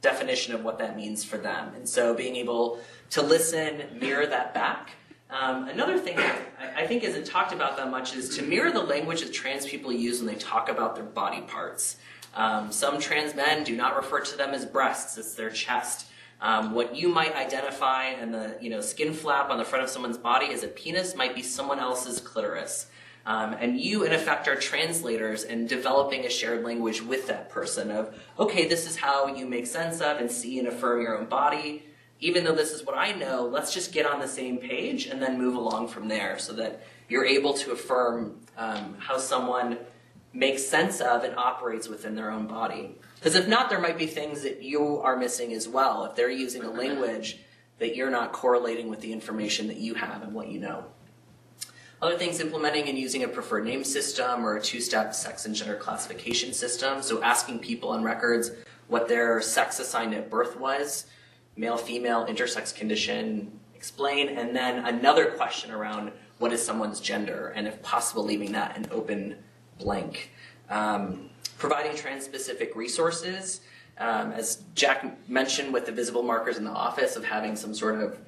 [0.03, 1.75] definition of what that means for them.
[1.75, 2.79] And so being able
[3.11, 4.91] to listen mirror that back.
[5.31, 6.39] Um, another thing that
[6.77, 9.93] I, think isn't talked about that much is to mirror the language that trans people
[9.93, 11.97] use when they talk about their body parts.
[12.35, 16.07] Um, some trans men do not refer to them as breasts it's their chest.
[16.41, 19.91] Um, what you might identify and the you know skin flap on the front of
[19.91, 22.87] someone's body as a penis might be someone else's clitoris
[23.27, 27.91] um, and you, in effect, are translators and developing a shared language with that person
[27.91, 31.27] of, okay, this is how you make sense of and see and affirm your own
[31.27, 31.85] body.
[32.21, 35.21] Even though this is what I know, let's just get on the same page and
[35.21, 39.79] then move along from there so that you're able to affirm um, how someone
[40.33, 42.95] makes sense of and operates within their own body.
[43.17, 46.05] Because if not, there might be things that you are missing as well.
[46.05, 47.39] If they're using a language
[47.79, 50.85] that you're not correlating with the information that you have and what you know.
[52.03, 55.77] Other things, implementing and using a preferred name system or a two-step sex and gender
[55.77, 57.01] classification system.
[57.03, 58.51] So asking people on records
[58.89, 61.07] what their sex assigned at birth was,
[61.57, 67.67] male, female, intersex condition, explain, and then another question around what is someone's gender, and
[67.67, 69.37] if possible, leaving that an open
[69.79, 70.31] blank.
[70.69, 73.63] Um, providing trans-specific resources,
[73.97, 77.99] um, as Jack mentioned with the visible markers in the office of having some sort
[78.03, 78.19] of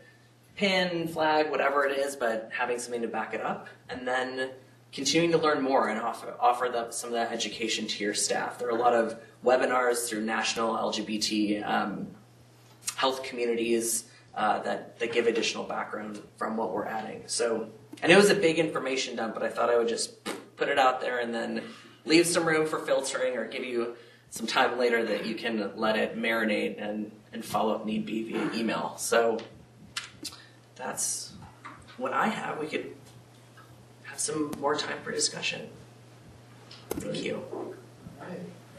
[0.58, 4.50] pin, flag, whatever it is, but having something to back it up, and then
[4.92, 8.58] continuing to learn more and offer, offer the, some of that education to your staff.
[8.58, 12.08] There are a lot of webinars through national LGBT um,
[12.96, 17.22] health communities uh, that, that give additional background from what we're adding.
[17.26, 17.68] So,
[18.02, 20.24] and it was a big information dump, but I thought I would just
[20.56, 21.62] put it out there and then
[22.04, 23.94] leave some room for filtering or give you
[24.30, 28.24] some time later that you can let it marinate and, and follow up need be
[28.24, 28.94] via email.
[28.98, 29.38] So
[30.78, 31.32] that's
[31.96, 32.58] what I have.
[32.58, 32.94] We could
[34.04, 35.68] have some more time for discussion.
[36.90, 37.42] Thank you.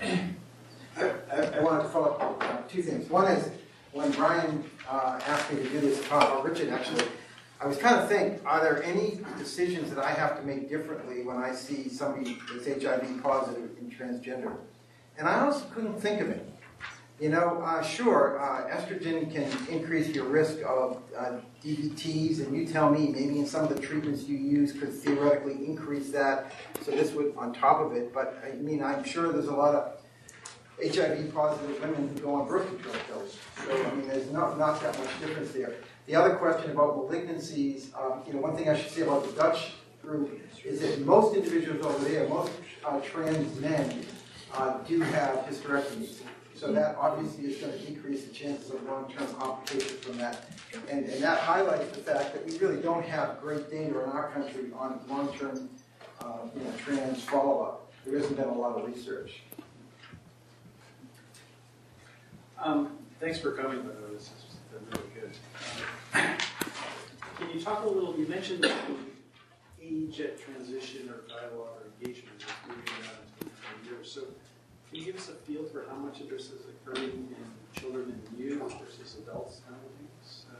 [0.01, 3.09] I, I, I wanted to follow up on two things.
[3.09, 3.51] One is
[3.91, 7.03] when Brian uh, asked me to do this talk, or Richard actually,
[7.61, 11.23] I was kind of thinking, are there any decisions that I have to make differently
[11.23, 14.55] when I see somebody that's HIV positive and transgender?
[15.17, 16.49] And I also couldn't think of it.
[17.19, 22.65] You know, uh, sure, uh, estrogen can increase your risk of uh, DVTs, and you
[22.65, 26.53] tell me maybe in some of the treatments you use could theoretically increase that.
[26.81, 28.13] So this would on top of it.
[28.13, 29.99] But I mean, I'm sure there's a lot of
[30.81, 33.37] HIV positive women who go on birth control pills.
[33.65, 35.75] So I mean, there's not not that much difference there.
[36.05, 39.33] The other question about malignancies, um, you know, one thing I should say about the
[39.33, 42.53] Dutch group is that most individuals over there, most
[42.85, 44.05] uh, trans men,
[44.53, 46.21] uh, do have hysterectomies.
[46.59, 50.43] So that obviously is going to decrease the chances of long-term complications from that.
[50.91, 54.29] And, and that highlights the fact that we really don't have great data in our
[54.31, 55.69] country on long-term
[56.19, 57.89] uh, you know, trans follow-up.
[58.05, 59.43] There hasn't been a lot of research.
[62.61, 65.31] Um, thanks for coming, by the way, this has been really good.
[66.13, 66.37] Um,
[67.37, 68.73] Can you talk a little, you mentioned the
[69.81, 74.11] age at transition or dialogue or engagement is moving into the years.
[74.11, 74.23] So
[74.89, 77.35] can you give us a feel for how much of this is occurring in
[77.79, 80.45] children and youth versus adults nowadays?
[80.51, 80.55] Uh,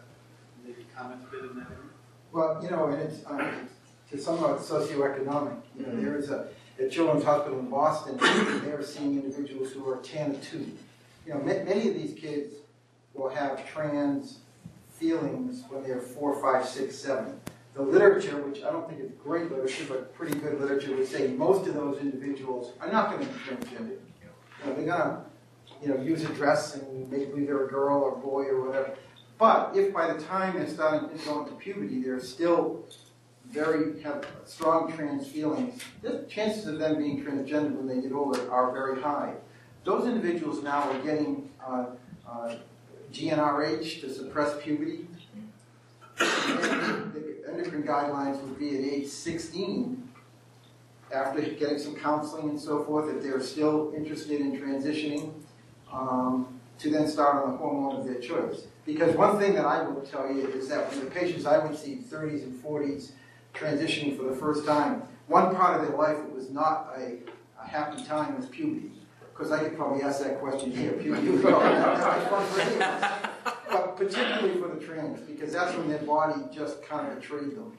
[0.64, 1.90] Maybe comment a bit in that area?
[2.32, 3.68] Well, you know, and it's, um,
[4.12, 5.58] to somewhat socioeconomic.
[5.78, 6.48] You know, there is a,
[6.80, 8.18] at Children's Hospital in Boston,
[8.64, 10.58] they're seeing individuals who are 10 and 2.
[11.26, 12.54] You know, ma- many of these kids
[13.14, 14.40] will have trans
[14.98, 17.40] feelings when they're four, five, six, seven.
[17.74, 21.28] The literature, which I don't think is great literature, but pretty good literature, would say
[21.28, 23.98] most of those individuals are not going to be transgender.
[24.64, 25.26] You know, they're gonna,
[25.82, 28.66] you know, use a dress and make believe they're a girl or a boy or
[28.66, 28.96] whatever.
[29.38, 32.84] But if by the time they're starting to go into puberty, they're still
[33.50, 38.52] very have strong trans feelings, the chances of them being transgender when they get older
[38.52, 39.34] are very high.
[39.84, 41.86] Those individuals now are getting uh,
[42.28, 42.56] uh,
[43.12, 45.08] GnRH to suppress puberty.
[46.18, 50.09] The endocrine guidelines would be at age 16,
[51.14, 55.34] after getting some counseling and so forth, if they're still interested in transitioning,
[55.92, 58.64] um, to then start on the hormone of their choice.
[58.86, 61.78] Because one thing that I will tell you is that when the patients I would
[61.78, 63.12] see, 30s and 40s,
[63.54, 67.18] transitioning for the first time, one part of their life that was not a,
[67.62, 68.92] a happy time was puberty.
[69.32, 73.30] Because I could probably ask that question here, puberty was all that fun for anyone.
[73.70, 77.78] But particularly for the trans, because that's when their body just kind of betrayed them.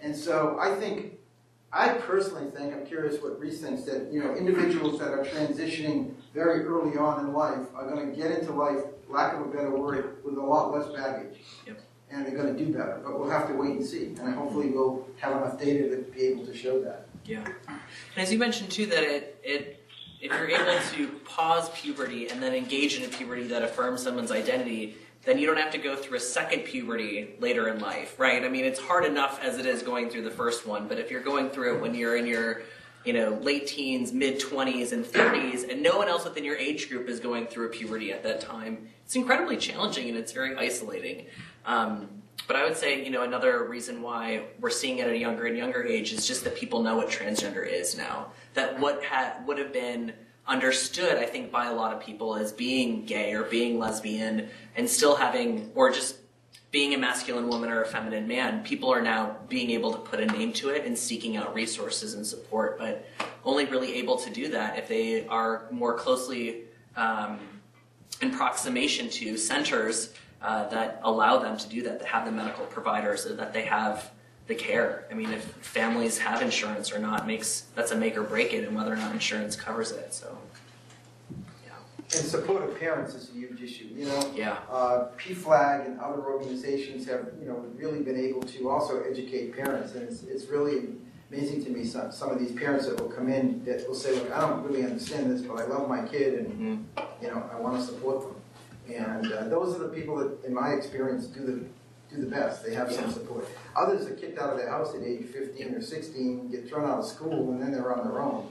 [0.00, 1.15] And so I think,
[1.76, 6.14] I personally think, I'm curious what Reese thinks, that, you know, individuals that are transitioning
[6.32, 10.16] very early on in life are gonna get into life, lack of a better word,
[10.24, 11.38] with a lot less baggage.
[11.66, 11.80] Yep.
[12.10, 15.06] And they're gonna do better, but we'll have to wait and see, and hopefully we'll
[15.18, 17.08] have enough data to be able to show that.
[17.26, 17.44] Yeah.
[17.68, 17.78] And
[18.16, 19.82] as you mentioned too, that it, it
[20.20, 24.32] if you're able to pause puberty and then engage in a puberty that affirms someone's
[24.32, 24.96] identity,
[25.26, 28.44] then you don't have to go through a second puberty later in life, right?
[28.44, 31.10] I mean, it's hard enough as it is going through the first one, but if
[31.10, 32.62] you're going through it when you're in your
[33.06, 36.88] you know, late teens, mid 20s, and 30s, and no one else within your age
[36.88, 38.88] group is going through a puberty at that time.
[39.04, 41.26] It's incredibly challenging and it's very isolating.
[41.64, 42.08] Um,
[42.48, 45.46] but I would say, you know, another reason why we're seeing it at a younger
[45.46, 48.32] and younger age is just that people know what transgender is now.
[48.54, 50.12] That what had would have been
[50.48, 54.88] understood, I think, by a lot of people as being gay or being lesbian, and
[54.88, 56.16] still having, or just
[56.70, 60.20] being a masculine woman or a feminine man, people are now being able to put
[60.20, 63.08] a name to it and seeking out resources and support, but
[63.44, 66.62] only really able to do that if they are more closely
[66.96, 67.38] um,
[68.20, 72.66] in proximation to centers uh, that allow them to do that, that have the medical
[72.66, 74.10] providers, that they have
[74.46, 75.04] the care.
[75.10, 78.66] I mean, if families have insurance or not makes that's a make or break it,
[78.66, 80.14] and whether or not insurance covers it.
[80.14, 80.38] So,
[81.66, 84.32] yeah, And support of parents is a huge issue, you know?
[84.34, 89.56] yeah, Uh, PFLAG and other organizations have, you know, really been able to also educate
[89.56, 90.90] parents, and it's, it's really
[91.32, 94.14] amazing to me, some, some of these parents that will come in that will say,
[94.14, 96.48] look, I don't really understand this, but I love my kid, and,
[96.96, 97.02] Mhm.
[97.20, 98.94] you know, I want to support them.
[98.94, 101.64] And uh, those are the people that, in my experience, do the,
[102.10, 103.48] do the best, they have some support.
[103.74, 106.98] Others are kicked out of their house at age fifteen or sixteen, get thrown out
[107.00, 108.48] of school, and then they're on their own.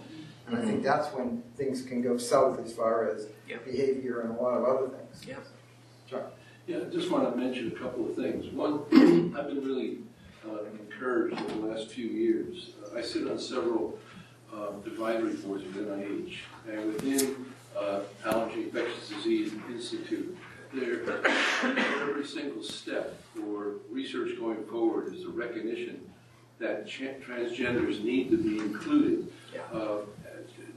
[0.47, 3.57] And I think that's when things can go south as far as Yeah.
[3.65, 5.25] behavior and a lot of other things.
[5.27, 5.37] Yeah.
[6.07, 6.33] Chuck?
[6.67, 8.47] Yeah, I just want to mention a couple of things.
[8.53, 8.81] One,
[9.37, 9.99] I've been really
[10.47, 12.71] uh, encouraged over the last few years.
[12.93, 13.97] Uh, I sit on several
[14.53, 16.35] um, advisory boards with NIH,
[16.71, 17.45] and within
[17.77, 20.37] uh, Allergy Infectious Disease Institute,
[20.75, 21.25] there,
[22.01, 26.01] every single step for research going forward is a recognition
[26.59, 29.61] that transgenders need to be included, Yeah.
[29.73, 29.97] uh,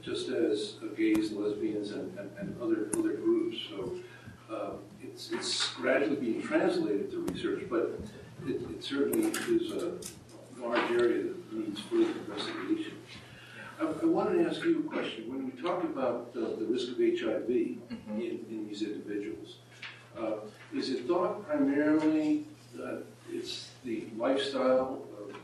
[0.01, 3.57] just as gays, lesbians, and, and, and other other groups.
[3.69, 3.95] So
[4.53, 4.71] uh,
[5.03, 7.99] it's, it's gradually being translated to research, but
[8.47, 9.93] it, it certainly is a
[10.59, 12.93] large area that needs further investigation.
[13.79, 15.29] I, I wanted to ask you a question.
[15.29, 17.79] When we talk about uh, the risk of HIV in,
[18.49, 19.57] in these individuals,
[20.19, 20.33] uh,
[20.73, 22.45] is it thought primarily
[22.75, 25.35] that it's the lifestyle of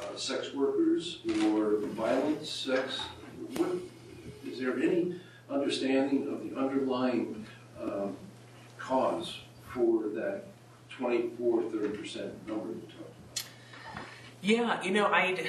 [0.00, 3.00] uh, sex workers or violent sex?
[3.56, 3.70] What,
[4.46, 5.16] is there any
[5.50, 7.46] understanding of the underlying
[7.80, 8.16] um,
[8.78, 9.40] cause
[9.72, 10.44] for that
[10.90, 13.44] 24, 30% number you talked
[14.40, 15.46] Yeah, you know, I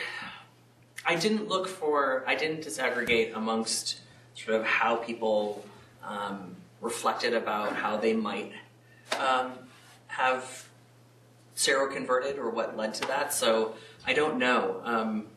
[1.06, 4.00] I didn't look for, I didn't disaggregate amongst
[4.36, 5.66] sort of how people
[6.02, 8.52] um, reflected about how they might
[9.20, 9.54] um,
[10.08, 10.68] have
[11.56, 13.34] seroconverted or what led to that.
[13.34, 14.82] So I don't know.
[14.84, 15.28] Um,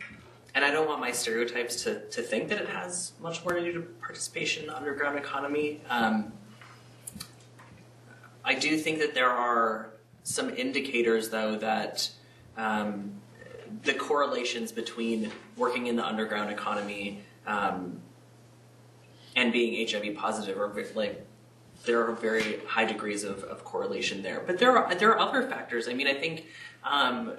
[0.55, 3.61] and I don't want my stereotypes to, to think that it has much more to
[3.61, 5.83] do with participation in the underground economy.
[5.91, 6.33] Um,
[8.43, 9.91] I do think that there are
[10.23, 12.09] some indicators, though, that
[12.57, 13.13] um,
[13.83, 18.01] the correlations between working in the underground economy um,
[19.35, 21.26] and being HIV positive are like
[21.87, 24.43] there are very high degrees of, of correlation there.
[24.47, 25.89] But there are there are other factors.
[25.89, 26.47] I mean, I think
[26.85, 27.33] um,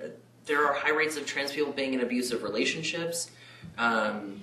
[0.46, 3.32] there are high rates of trans people being in abusive relationships.
[3.78, 4.42] Um,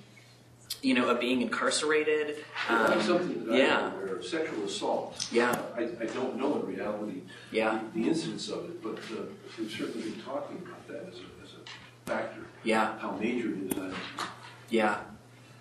[0.83, 2.45] you know, of being incarcerated.
[2.69, 3.87] Um, something that yeah.
[3.87, 5.27] I'm aware of, sexual assault.
[5.33, 5.59] Yeah.
[5.75, 7.81] I, I don't know in reality Yeah.
[7.95, 9.23] the, the incidence of it, but uh,
[9.59, 12.41] we've certainly been talking about that as a, as a factor.
[12.65, 12.99] Yeah.
[12.99, 13.95] How major it is.
[14.69, 14.99] Yeah,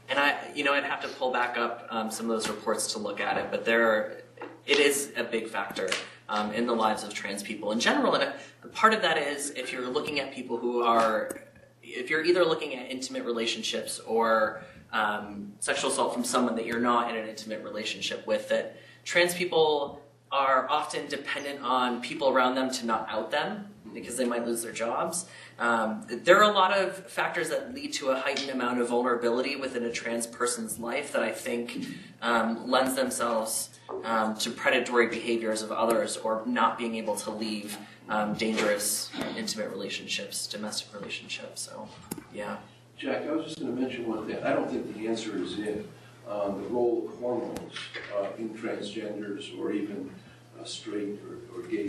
[0.09, 2.93] and I, you know, I'd have to pull back up um, some of those reports
[2.93, 4.22] to look at it, but there,
[4.65, 5.89] it is a big factor
[6.29, 8.15] um, in the lives of trans people in general.
[8.15, 8.23] And
[8.63, 11.41] a, part of that is if you're looking at people who are,
[11.81, 16.79] if you're either looking at intimate relationships or um, sexual assault from someone that you're
[16.79, 20.01] not in an intimate relationship with, that trans people
[20.31, 24.63] are often dependent on people around them to not out them because they might lose
[24.63, 25.25] their jobs.
[25.63, 29.55] Um, there are a lot of factors that lead to a heightened amount of vulnerability
[29.55, 31.87] within a trans person's life that I think
[32.21, 33.69] um, lends themselves
[34.03, 37.77] um, to predatory behaviors of others or not being able to leave
[38.09, 41.61] um, dangerous intimate relationships, domestic relationships.
[41.61, 41.87] So,
[42.33, 42.57] yeah.
[42.97, 44.43] Jack, I was just going to mention one thing.
[44.43, 45.87] I don't think the answer is in
[46.29, 47.73] um, the role of hormones
[48.19, 50.11] uh, in transgenders or even
[50.59, 51.82] uh, straight or, or gay.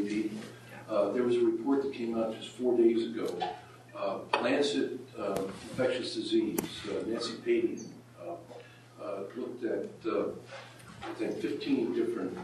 [0.95, 3.27] Uh, there was a report that came out just four days ago.
[3.97, 7.85] Uh, Lancet uh, Infectious Disease, uh, Nancy Padian
[8.23, 9.89] uh, looked at,
[11.03, 12.39] I think, 15 different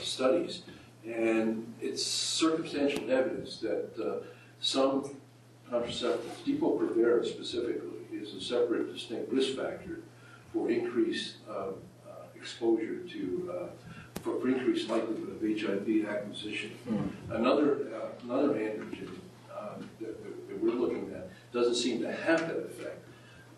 [0.00, 0.62] studies,
[1.06, 4.24] and it's circumstantial evidence that
[4.60, 5.16] some
[5.70, 10.00] contraceptives, Depo-Provera specifically, is a separate distinct risk factor
[10.52, 11.36] for increased
[12.34, 13.68] exposure to,
[14.22, 16.72] for for increased likelihood of HIV acquisition.
[17.30, 19.10] Another, uh, another androgen
[19.52, 22.98] uh, that that- that we're looking at doesn't seem to have that effect.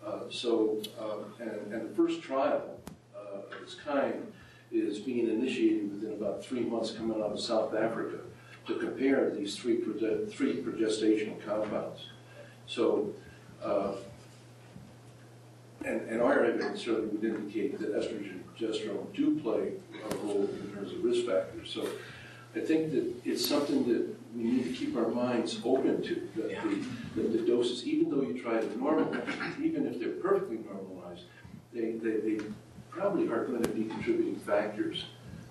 [0.05, 2.79] Uh, So, uh, and, and the first trial
[3.15, 4.31] uh, of its kind
[4.71, 8.19] is being initiated within about three months coming out of South Africa
[8.67, 9.77] to compare these three,
[10.29, 12.07] three progestational compounds.
[12.67, 13.13] So,
[13.63, 13.93] uh,
[15.85, 19.73] and, and our evidence certainly would indicate that estrogen progesterone do play
[20.09, 21.69] a role in terms of risk factors.
[21.73, 21.87] So
[22.55, 26.51] I think that it's something that we need to keep our minds open to, that
[26.51, 26.63] Yeah.
[26.63, 31.23] the, that the doses, even though you try to normalize, even if they're perfectly normalized,
[31.73, 32.43] they, they, they
[32.89, 35.05] probably are going to be contributing factors,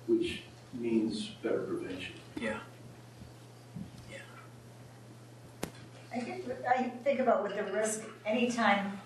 [0.06, 0.42] which
[0.72, 2.14] means better prevention.
[2.40, 2.58] Yeah.
[4.10, 4.18] Yeah.
[6.12, 8.98] I think, I think about with the risk, anytime,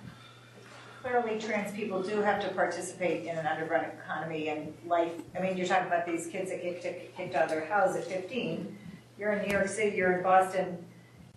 [1.09, 5.13] clearly trans people do have to participate in an underrun economy and life.
[5.37, 7.97] I mean, you're talking about these kids that get kicked, kicked out of their house
[7.97, 8.77] at fifteen.
[9.19, 10.85] You're in New York City, you're in Boston,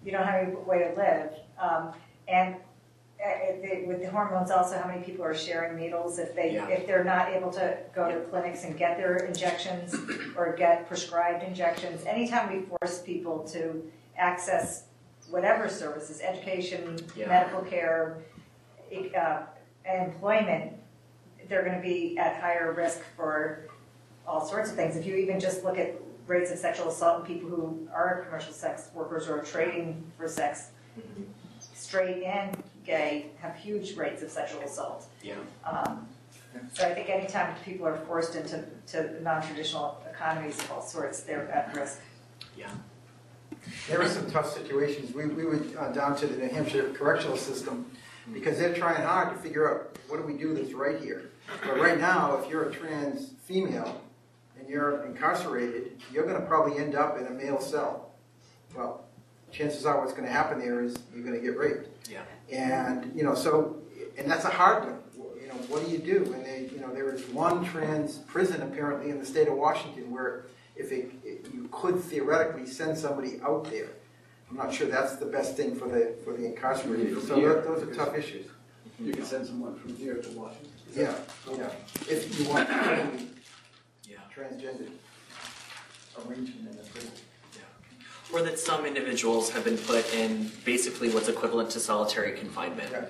[0.04, 1.34] you don't have any way to live.
[1.60, 1.94] Um,
[2.28, 2.56] and
[3.24, 3.30] uh,
[3.62, 6.68] the- with the hormones also, how many people are sharing needles if they, Yeah.
[6.68, 9.96] if they're not able to go to clinics and get their injections
[10.36, 12.04] or get prescribed injections.
[12.06, 13.84] Anytime we force people to
[14.18, 14.84] access
[15.30, 17.28] whatever services, education, Yeah.
[17.30, 18.18] medical care,
[19.18, 19.42] uh,
[19.86, 20.74] employment,
[21.48, 23.68] they're gonna be at higher risk for
[24.28, 24.96] all sorts of things.
[24.96, 25.96] If you even just look at
[26.28, 30.28] rates of sexual assault in people who are commercial sex workers or are trading for
[30.28, 30.70] sex,
[31.74, 32.56] straight and
[32.86, 35.06] gay have huge rates of sexual assault.
[35.22, 35.36] Yeah.
[35.66, 36.08] Um,
[36.74, 41.50] So I think anytime people are forced into, to non-traditional economies of all sorts, they're
[41.50, 42.00] at risk.
[42.58, 42.70] Yeah.
[43.88, 45.14] There were some tough situations.
[45.14, 47.86] We, we went uh, down to the New Hampshire correctional system
[48.34, 51.32] because they're trying hard to figure out, what do we do that's right here?
[51.66, 54.02] But right now, if you're a trans female
[54.60, 58.12] and you're incarcerated, you're gonna probably end up in a male cell.
[58.76, 59.06] Well,
[59.52, 62.10] chances are what's gonna happen there is you're gonna get raped.
[62.10, 62.24] Yeah.
[62.52, 63.78] And, you know, so,
[64.18, 64.98] and that's a hard one.
[65.42, 66.34] You know, what do you do?
[66.34, 70.12] And they, you know, there is one trans prison apparently in the state of Washington
[70.12, 70.46] where
[70.76, 73.90] if it, if you could theoretically send somebody out there.
[74.52, 77.22] I'm not sure that's the best thing for the, for the incarcerated.
[77.24, 78.48] So tho- those are tough issues.
[79.00, 80.70] You can send someone from here to Washington.
[80.94, 81.14] Yeah,
[81.58, 81.70] yeah.
[82.10, 83.30] If you want to be
[84.12, 84.18] Yeah.
[84.36, 84.90] transgender
[86.28, 87.12] arrangement in the prison.
[88.34, 92.92] Or that some individuals have been put in basically what's equivalent to solitary confinement.
[92.94, 93.08] Right.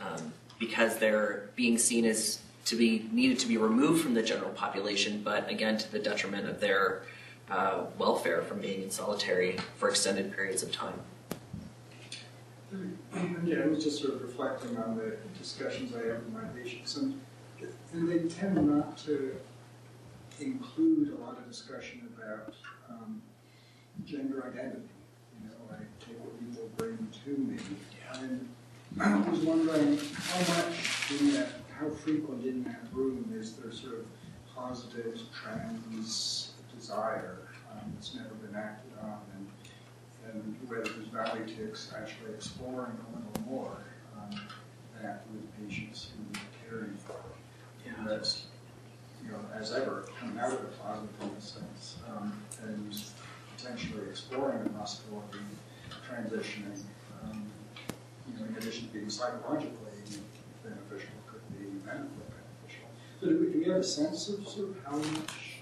[0.00, 4.50] um, because they're being seen as to be needed to be removed from the general
[4.50, 7.02] population, but again to the detriment of their
[7.50, 10.94] uh, welfare from being in solitary for extended periods of time.
[13.44, 16.96] Yeah, I was just sort of reflecting on the discussions I have with my patients,
[16.96, 17.20] and,
[17.92, 19.36] and they tend not to
[20.40, 22.54] include a lot of discussion about
[22.88, 23.20] um,
[24.06, 24.88] gender identity.
[25.42, 27.58] You know, I take what people bring to me.
[28.14, 28.48] And
[29.00, 33.98] I was wondering how much in that, how frequent in that room is there sort
[33.98, 34.06] of
[34.54, 36.51] positive trans
[36.92, 37.38] desire
[37.70, 39.46] um, that's never been acted on, and
[40.30, 43.76] and whether there's value to ex- actually exploring a little more
[44.16, 44.40] um,
[45.00, 47.16] that with patients who are caring for.
[47.86, 48.44] And that's,
[49.24, 52.32] you know, as ever, coming out of the closet in a sense, um,
[52.62, 53.02] and
[53.56, 55.38] potentially exploring the possibility
[55.90, 56.78] of transitioning,
[57.24, 57.44] um,
[58.28, 59.98] you know, in addition to being psychologically
[60.62, 62.86] beneficial, could be medically beneficial.
[63.20, 65.58] So do we, do we have a sense of sort of how much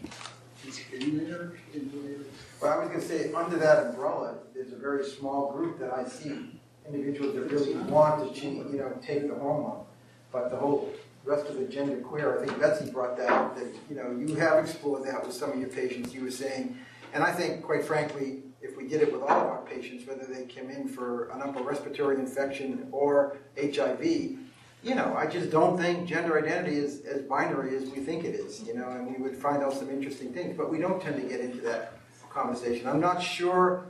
[0.66, 2.24] is in there in
[2.60, 6.06] Well, I was gonna say, under that umbrella, there's a very small group that I
[6.06, 9.84] see, individuals that really want to change, you know, take the hormone.
[10.32, 10.92] But the whole
[11.24, 14.34] rest of the gender queer, I think Betsy brought that up, that, you know, you
[14.36, 16.76] have explored that with some of your patients, you were saying.
[17.12, 20.24] And I think, quite frankly, if we did it with all of our patients, whether
[20.24, 24.38] they came in for an upper respiratory infection or HIV,
[24.82, 28.34] you know, I just don't think gender identity is as binary as we think it
[28.34, 31.16] is, you know, and we would find out some interesting things, but we don't tend
[31.16, 31.98] to get into that
[32.30, 32.88] conversation.
[32.88, 33.84] I'm not sure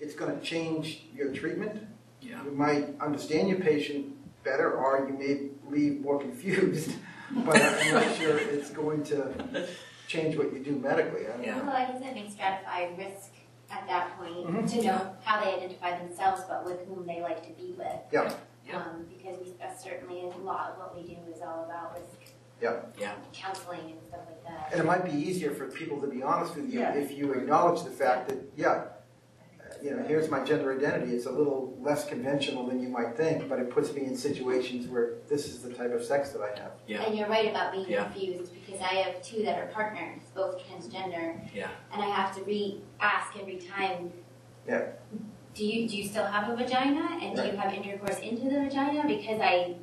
[0.00, 1.82] it's gonna change your treatment.
[2.20, 2.42] Yeah.
[2.44, 4.06] You might understand your patient
[4.44, 6.92] better, or you may leave more confused,
[7.30, 9.68] but I'm not sure it's going to
[10.08, 11.26] change what you do medically.
[11.26, 11.46] I don't know.
[11.46, 11.62] Yeah.
[11.62, 13.30] Well, I guess I think stratify risk
[13.70, 14.70] at that point Mhm.
[14.70, 17.96] to know how they identify themselves, but with whom they like to be with.
[18.12, 18.32] Yeah.
[18.66, 18.76] Yeah.
[18.78, 22.32] Um, because we, that's certainly a lot of what we do is all about risk
[22.60, 22.76] Yeah.
[22.98, 23.14] Yeah.
[23.32, 24.72] counseling and stuff like that.
[24.72, 26.94] And it might be easier for people to be honest with you Yeah.
[26.94, 28.84] if you acknowledge the fact that, yeah, uh,
[29.82, 31.12] you know, here's my gender identity.
[31.12, 34.86] It's a little less conventional than you might think, but it puts me in situations
[34.86, 36.72] where this is the type of sex that I have.
[36.86, 37.02] Yeah.
[37.02, 38.04] And you're right about being Yeah.
[38.04, 41.68] confused because I have two that are partners, both transgender, Yeah.
[41.92, 44.12] and I have to re-ask every time.
[44.68, 44.86] Yeah.
[45.54, 48.60] Do you do you still have a vagina, and do you have intercourse into the
[48.60, 49.06] vagina?
[49.06, 49.74] Because I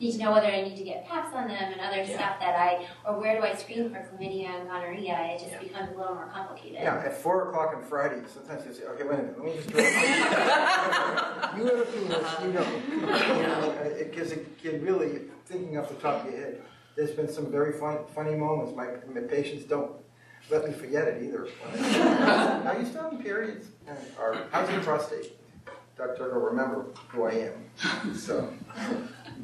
[0.00, 2.16] need to know whether I need to get paps on them and other Yeah.
[2.16, 5.18] stuff that I, or where do I screen for chlamydia and gonorrhea?
[5.34, 5.58] It just Yeah.
[5.58, 6.78] becomes a little more complicated.
[6.80, 9.54] Yeah, at four o'clock on Friday, sometimes you say, okay, wait a minute, let me
[9.56, 9.68] just.
[11.58, 12.60] You have a penis, you know.
[12.60, 13.60] You uh-huh.
[13.60, 16.62] know, It gives, it can really, thinking off the top of your head,
[16.94, 18.76] there's been some very fun, funny moments.
[18.76, 19.90] My, my patients don't
[20.50, 21.48] let me forget it either.
[22.66, 23.68] Are you still having periods?
[24.18, 25.32] Or how's your prostate?
[25.96, 26.32] Dr.
[26.32, 28.52] will remember who I am, so.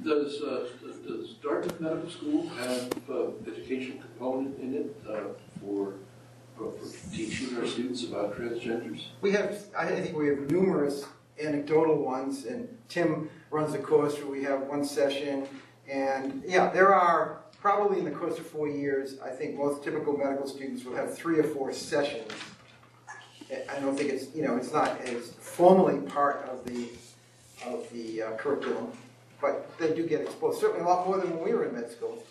[0.05, 0.69] Does, uh,
[1.07, 5.21] does Dartmouth Medical School have uh, educational component in it uh,
[5.61, 5.95] for,
[6.57, 9.07] for for teaching our students about transgenders?
[9.21, 11.05] We have, I think we have numerous
[11.43, 15.49] anecdotal ones, and Tim runs a course where we have one session.
[15.89, 20.15] And yeah, there are, probably in the course of four years, I think most typical
[20.19, 22.31] medical students will have three or four sessions.
[23.71, 26.89] I don't think it's, you know, it's not as formally part of the,
[27.65, 28.93] of the uh, curriculum,
[29.41, 31.91] but they do get exposed, certainly a lot more than when we were in med
[31.91, 32.23] school.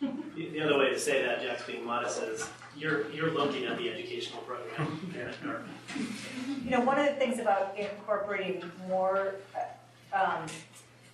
[0.00, 3.76] The the other way to say that, Jack's being modest, is you're, you're looking at
[3.76, 6.64] the educational program here at Dartmouth.
[6.64, 10.46] You know, one of the things about incorporating more uh, um,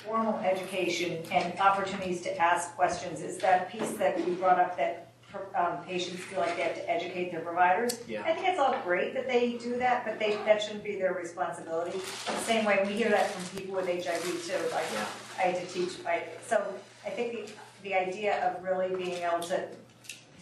[0.05, 5.13] formal education and opportunities to ask questions is that piece that we brought up that
[5.57, 8.01] um, patients feel like they have to educate their providers.
[8.07, 8.23] Yeah.
[8.23, 11.13] I think it's all great that they do that, but they, that shouldn't be their
[11.15, 11.99] responsibility.
[11.99, 15.07] The same way we hear that from people with HIV too, like, Yeah.
[15.39, 16.65] I had to teach, I, so
[17.05, 17.53] I think the,
[17.83, 19.67] the idea of really being able to,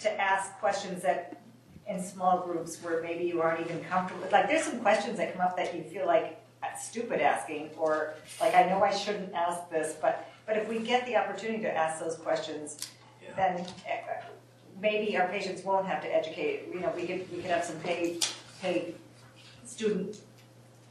[0.01, 1.41] to ask questions that
[1.89, 5.33] in small groups where maybe you aren't even comfortable, with like there's some questions that
[5.33, 6.39] come up that you feel like
[6.83, 11.07] stupid asking, or like I know I shouldn't ask this, but, but if we get
[11.07, 12.89] the opportunity to ask those questions,
[13.23, 13.31] Yeah.
[13.37, 14.01] then eh,
[14.81, 17.77] maybe our patients won't have to educate, you know, we could, we could have some
[17.81, 18.27] paid,
[18.61, 18.95] paid
[19.65, 20.17] student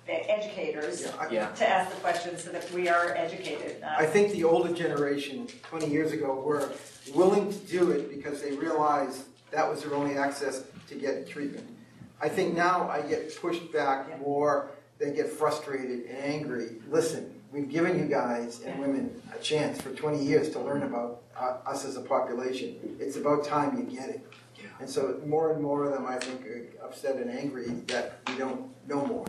[0.08, 1.48] eh, educators Yeah, I- Yeah.
[1.52, 3.84] to ask the questions so that we are educated.
[3.84, 6.70] I Um, think the older generation, 20 years ago, were
[7.14, 11.68] willing to do it because they realized that was their only access to get treatment.
[12.22, 14.72] I think now I get pushed back more,
[15.02, 16.78] they get frustrated and angry.
[16.90, 21.24] Listen, we've given you guys and women a chance for 20 years to learn about
[21.36, 22.76] uh, us as a population.
[23.00, 24.26] It's about time you get it.
[24.58, 24.66] Yeah.
[24.80, 28.38] And so more and more of them, I think, are upset and angry that we
[28.38, 29.26] don't know more.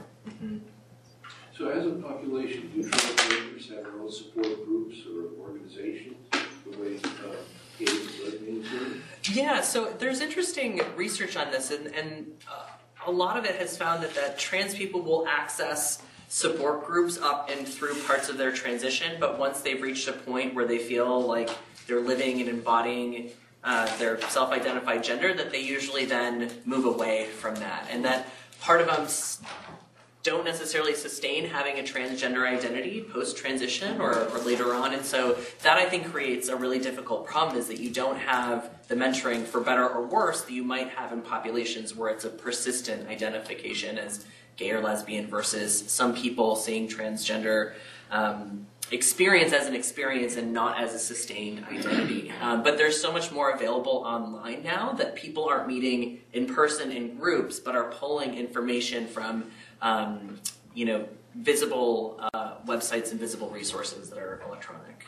[1.56, 6.96] So as a population, do transgenders have their own support groups or organizations, the way
[6.96, 7.34] uh,
[7.78, 9.00] gays and lesbians do?
[9.32, 12.66] Yeah, so there's interesting research on this, and, and uh,
[13.06, 17.50] a lot of it has found that, that trans people will access support groups up
[17.50, 21.20] and through parts of their transition, but once they've reached a point where they feel
[21.20, 21.50] like
[21.86, 23.30] they're living and embodying
[23.64, 28.28] uh, their self-identified gender, that they usually then move away from that, and that
[28.60, 29.06] part of them
[30.22, 34.94] don't necessarily sustain having a transgender identity post transition or, or later on.
[34.94, 38.70] And so that I think creates a really difficult problem is that you don't have
[38.92, 42.28] the mentoring for better or worse that you might have in populations where it's a
[42.28, 44.26] persistent identification as
[44.56, 47.72] gay or lesbian versus some people seeing transgender
[48.10, 52.30] um, experience as an experience and not as a sustained identity.
[52.42, 56.92] Um, but there's so much more available online now that people aren't meeting in person
[56.92, 60.38] in groups, but are pulling information from um,
[60.74, 65.06] you know visible uh, websites and visible resources that are electronic.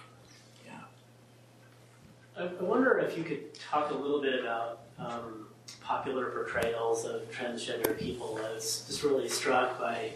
[2.37, 5.47] I wonder if you could talk a little bit about um,
[5.81, 8.41] popular portrayals of transgender people.
[8.45, 10.13] I was just really struck by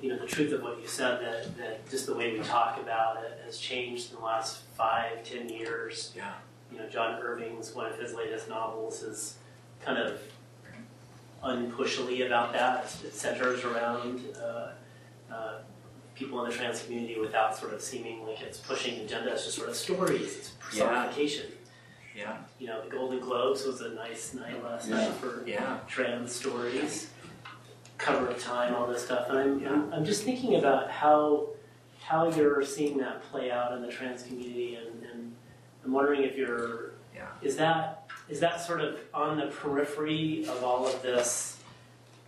[0.00, 2.80] you know, the truth of what you said, that, that just the way we talk
[2.80, 6.12] about it has changed in the last five, ten years.
[6.16, 6.32] Yeah.
[6.72, 9.36] You know, John Irving's, one of his latest novels is
[9.84, 10.20] kind of
[11.42, 12.84] unpushily about that.
[13.04, 14.70] It centers around uh,
[15.30, 15.58] uh,
[16.14, 19.32] people in the trans community without sort of seeming like it's pushing agenda.
[19.32, 20.36] It's just sort of stories.
[20.36, 20.86] It's Yeah.
[20.86, 21.46] personification.
[22.14, 22.22] Yeah.
[22.22, 22.36] yeah.
[22.58, 25.78] You know, the Golden Globes was a nice night last night for Yeah.
[25.86, 27.08] trans stories.
[27.98, 31.48] Cover of Time, all this stuff, and I'm, I'm, I'm just thinking about how
[32.00, 35.32] how you're seeing that play out in the trans community, and, and
[35.84, 37.28] I'm wondering if you're Yeah.
[37.42, 41.58] is that is that sort of on the periphery of all of this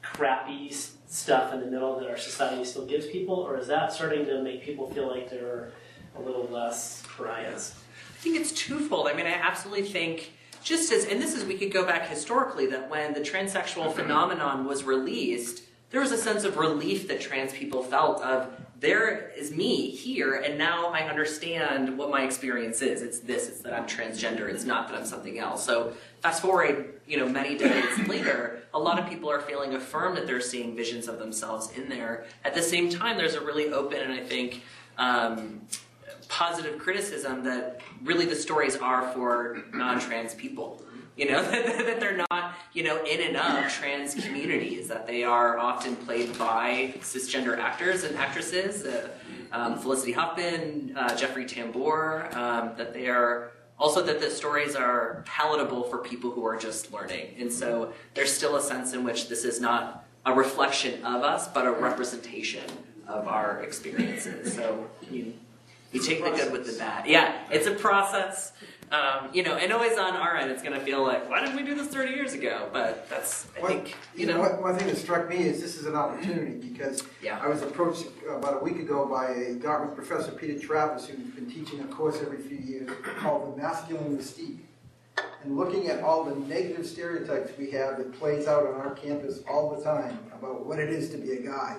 [0.02, 0.72] crappy
[1.06, 4.42] stuff in the middle that our society still gives people, or is that starting to
[4.42, 5.72] make people feel like they're
[6.16, 7.74] a little less pariahs?
[8.10, 9.08] I think it's twofold.
[9.08, 10.32] I mean, I absolutely think
[10.62, 14.64] just as, and this is, we could go back historically, that when the transsexual phenomenon
[14.64, 18.48] was released, there was a sense of relief that trans people felt of,
[18.84, 23.00] there is me here, and now I understand what my experience is.
[23.00, 25.64] It's this, it's that I'm transgender, it's not that I'm something else.
[25.64, 30.18] So fast forward, you know, many decades later, a lot of people are feeling affirmed
[30.18, 32.26] that they're seeing visions of themselves in there.
[32.44, 34.62] At the same time, there's a really open and I think
[34.98, 35.62] um,
[36.28, 40.83] positive criticism that really the stories are for non-trans people.
[41.16, 44.88] You know that, that they're not, you know, in and of trans communities.
[44.88, 48.84] That they are often played by cisgender actors and actresses.
[48.84, 49.08] Uh,
[49.52, 52.34] um, Felicity Huffman, uh, Jeffrey Tambor.
[52.34, 56.92] Um, that they are also that the stories are palatable for people who are just
[56.92, 57.34] learning.
[57.38, 61.48] And so there's still a sense in which this is not a reflection of us,
[61.48, 62.64] but a representation
[63.06, 64.54] of our experiences.
[64.54, 65.34] So you
[65.92, 67.06] you take the good with the bad.
[67.06, 68.52] Yeah, it's a process.
[68.92, 71.56] Um, you know, and always on our end, it's going to feel like, why didn't
[71.56, 72.68] we do this 30 years ago?
[72.72, 75.60] But that's, I One- think, you know, know, one, one thing that struck me is
[75.60, 77.40] this is an opportunity because Yeah.
[77.42, 81.50] I was approached about a week ago by a Dartmouth professor, Peter Travis, who's been
[81.50, 84.58] teaching a course every few years called The Masculine Mystique.
[85.42, 89.40] And looking at all the negative stereotypes we have that plays out on our campus
[89.48, 91.76] all the time about what it is to be a guy.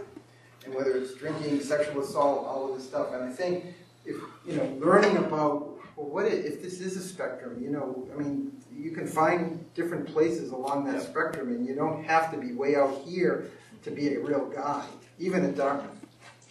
[0.66, 3.14] And whether it's drinking, sexual assault, all of this stuff.
[3.14, 3.66] And I think
[4.06, 4.16] if,
[4.48, 8.18] you know, learning about, well, what if, if this is a spectrum, you know, I
[8.18, 12.54] mean, you can find different places along that spectrum and you don't have to be
[12.54, 13.50] way out here
[13.84, 14.86] to be a real guy,
[15.20, 15.90] even at Dartmouth.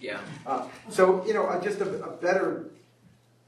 [0.01, 0.21] yeah.
[0.47, 2.71] Uh, So, you know, uh, just a, a better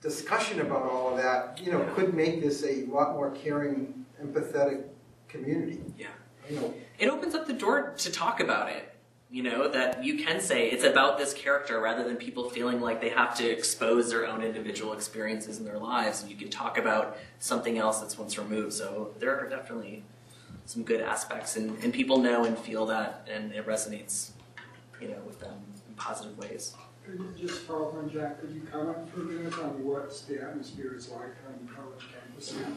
[0.03, 4.85] discussion about all of that, you know, could make this a lot more caring, empathetic
[5.29, 5.81] community.
[5.99, 6.09] Yeah.
[6.51, 8.96] You know, It opens up the door to talk about it.
[9.29, 13.01] You know, that you can say it's about this character rather than people feeling like
[13.01, 16.23] they have to expose their own individual experiences in their lives.
[16.23, 18.73] And you can talk about something else that's once removed.
[18.73, 20.05] So there are definitely
[20.65, 24.31] some good aspects, and, and people know and feel that, and it resonates,
[25.01, 25.55] you know, with them
[25.89, 26.75] in positive ways.
[27.39, 31.09] Just up on Jack, could you comment for a minute on what the atmosphere is
[31.09, 32.73] like on college campus now?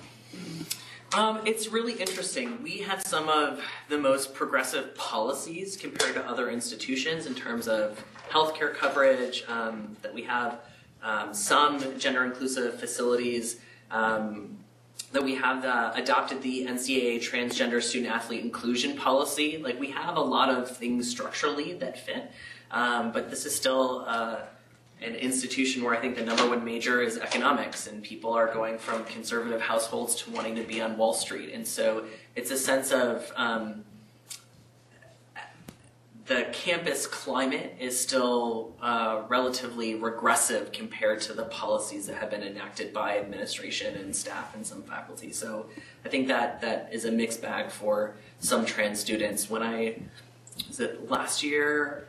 [1.14, 2.62] Um, it's really interesting.
[2.62, 8.04] We have some of the most progressive policies compared to other institutions in terms of
[8.30, 9.44] healthcare coverage.
[9.48, 10.60] Um, that we have
[11.02, 13.60] um, some gender inclusive facilities.
[13.90, 14.58] Um,
[15.12, 19.58] that we have uh, adopted the NCAA transgender student athlete inclusion policy.
[19.58, 22.32] Like we have a lot of things structurally that fit,
[22.70, 24.06] um, but this is still.
[24.08, 24.42] Uh,
[25.02, 28.78] an institution where I think the number one major is economics, and people are going
[28.78, 32.92] from conservative households to wanting to be on Wall Street, and so it's a sense
[32.92, 33.84] of um,
[36.30, 42.44] the campus climate is still uh, relatively regressive compared to the policies that have been
[42.44, 45.32] enacted by administration and staff and some faculty.
[45.32, 45.66] So
[46.06, 49.50] I think that that is a mixed bag for some trans students.
[49.50, 50.04] When I
[50.68, 52.08] was it last year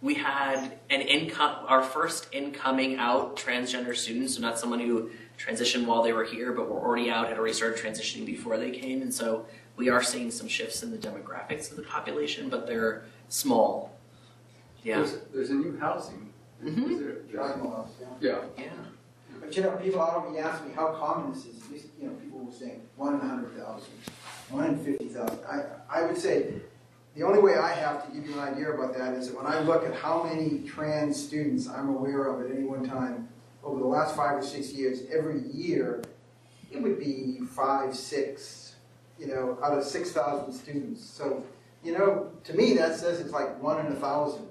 [0.00, 5.86] we had an income our first incoming out transgender student so not someone who transitioned
[5.86, 9.02] while they were here but were already out had already started transitioning before they came
[9.02, 9.44] and so
[9.76, 13.96] we are seeing some shifts in the demographics of the population but they're small
[14.84, 16.32] yeah There's, there's a new housing.
[16.64, 16.90] Mhm.
[16.92, 17.70] Is there- Dragon
[18.20, 18.30] yeah.
[18.30, 18.38] Yeah.
[18.56, 18.70] yeah
[19.40, 21.54] But you know, people out of me ask me how common this is.
[22.00, 23.90] You know, people will say one in a hundred thousand,
[24.50, 25.38] one in fifty thousand.
[25.48, 26.54] I, I would say
[27.14, 29.46] the only way I have to give you an idea about that is that when
[29.46, 33.28] I look at how many trans students I'm aware of at any one time
[33.64, 36.02] over the last five or six years, every year,
[36.70, 38.76] it would be five, six,
[39.18, 41.02] you know, out of six thousand students.
[41.04, 41.44] So,
[41.82, 44.46] you know, to me that says it's like one in a thousand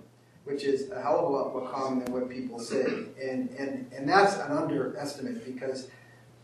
[0.47, 2.85] which is a hell of a lot more common than what people say.
[3.21, 5.89] And, and, and that's an underestimate because,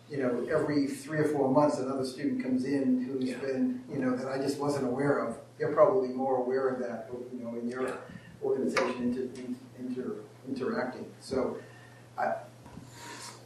[0.09, 3.37] you know, every three or four months another student comes in who's Yeah.
[3.37, 5.37] been, you know, that I just wasn't aware of.
[5.63, 7.97] You're probably more aware of that, you know, in your
[8.43, 9.45] organization inter,
[9.79, 10.15] inter,
[10.49, 11.09] interacting.
[11.21, 11.55] So,
[12.17, 12.33] I,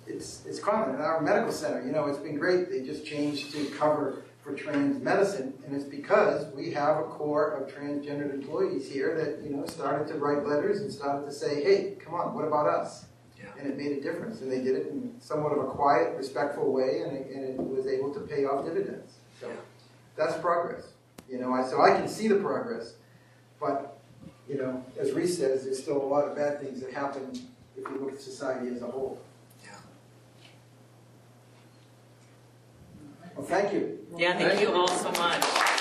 [0.08, 3.52] it's, it's common in our medical center, you know, it's been great, they just changed
[3.52, 8.90] to cover for trans medicine, and it's because we have a core of transgendered employees
[8.90, 12.34] here that, you know, started to write letters and started to say, hey, come on,
[12.34, 13.06] what about us?
[13.38, 13.50] Yeah.
[13.60, 16.74] And it made a difference, and they did it in somewhat of a quiet, respectful
[16.74, 19.18] way, and it, and it was able to pay off dividends.
[19.40, 19.52] So,
[20.16, 20.94] that's progress,
[21.30, 22.94] you know, I, so I can see the progress,
[23.60, 24.00] but,
[24.48, 27.32] you know, as Reese says, there's still a lot of bad things that happen
[27.76, 29.20] if you look at society as a whole.
[29.64, 29.72] Yeah.
[33.36, 34.00] Well, thank you.
[34.16, 35.77] Yeah, thank you all so much.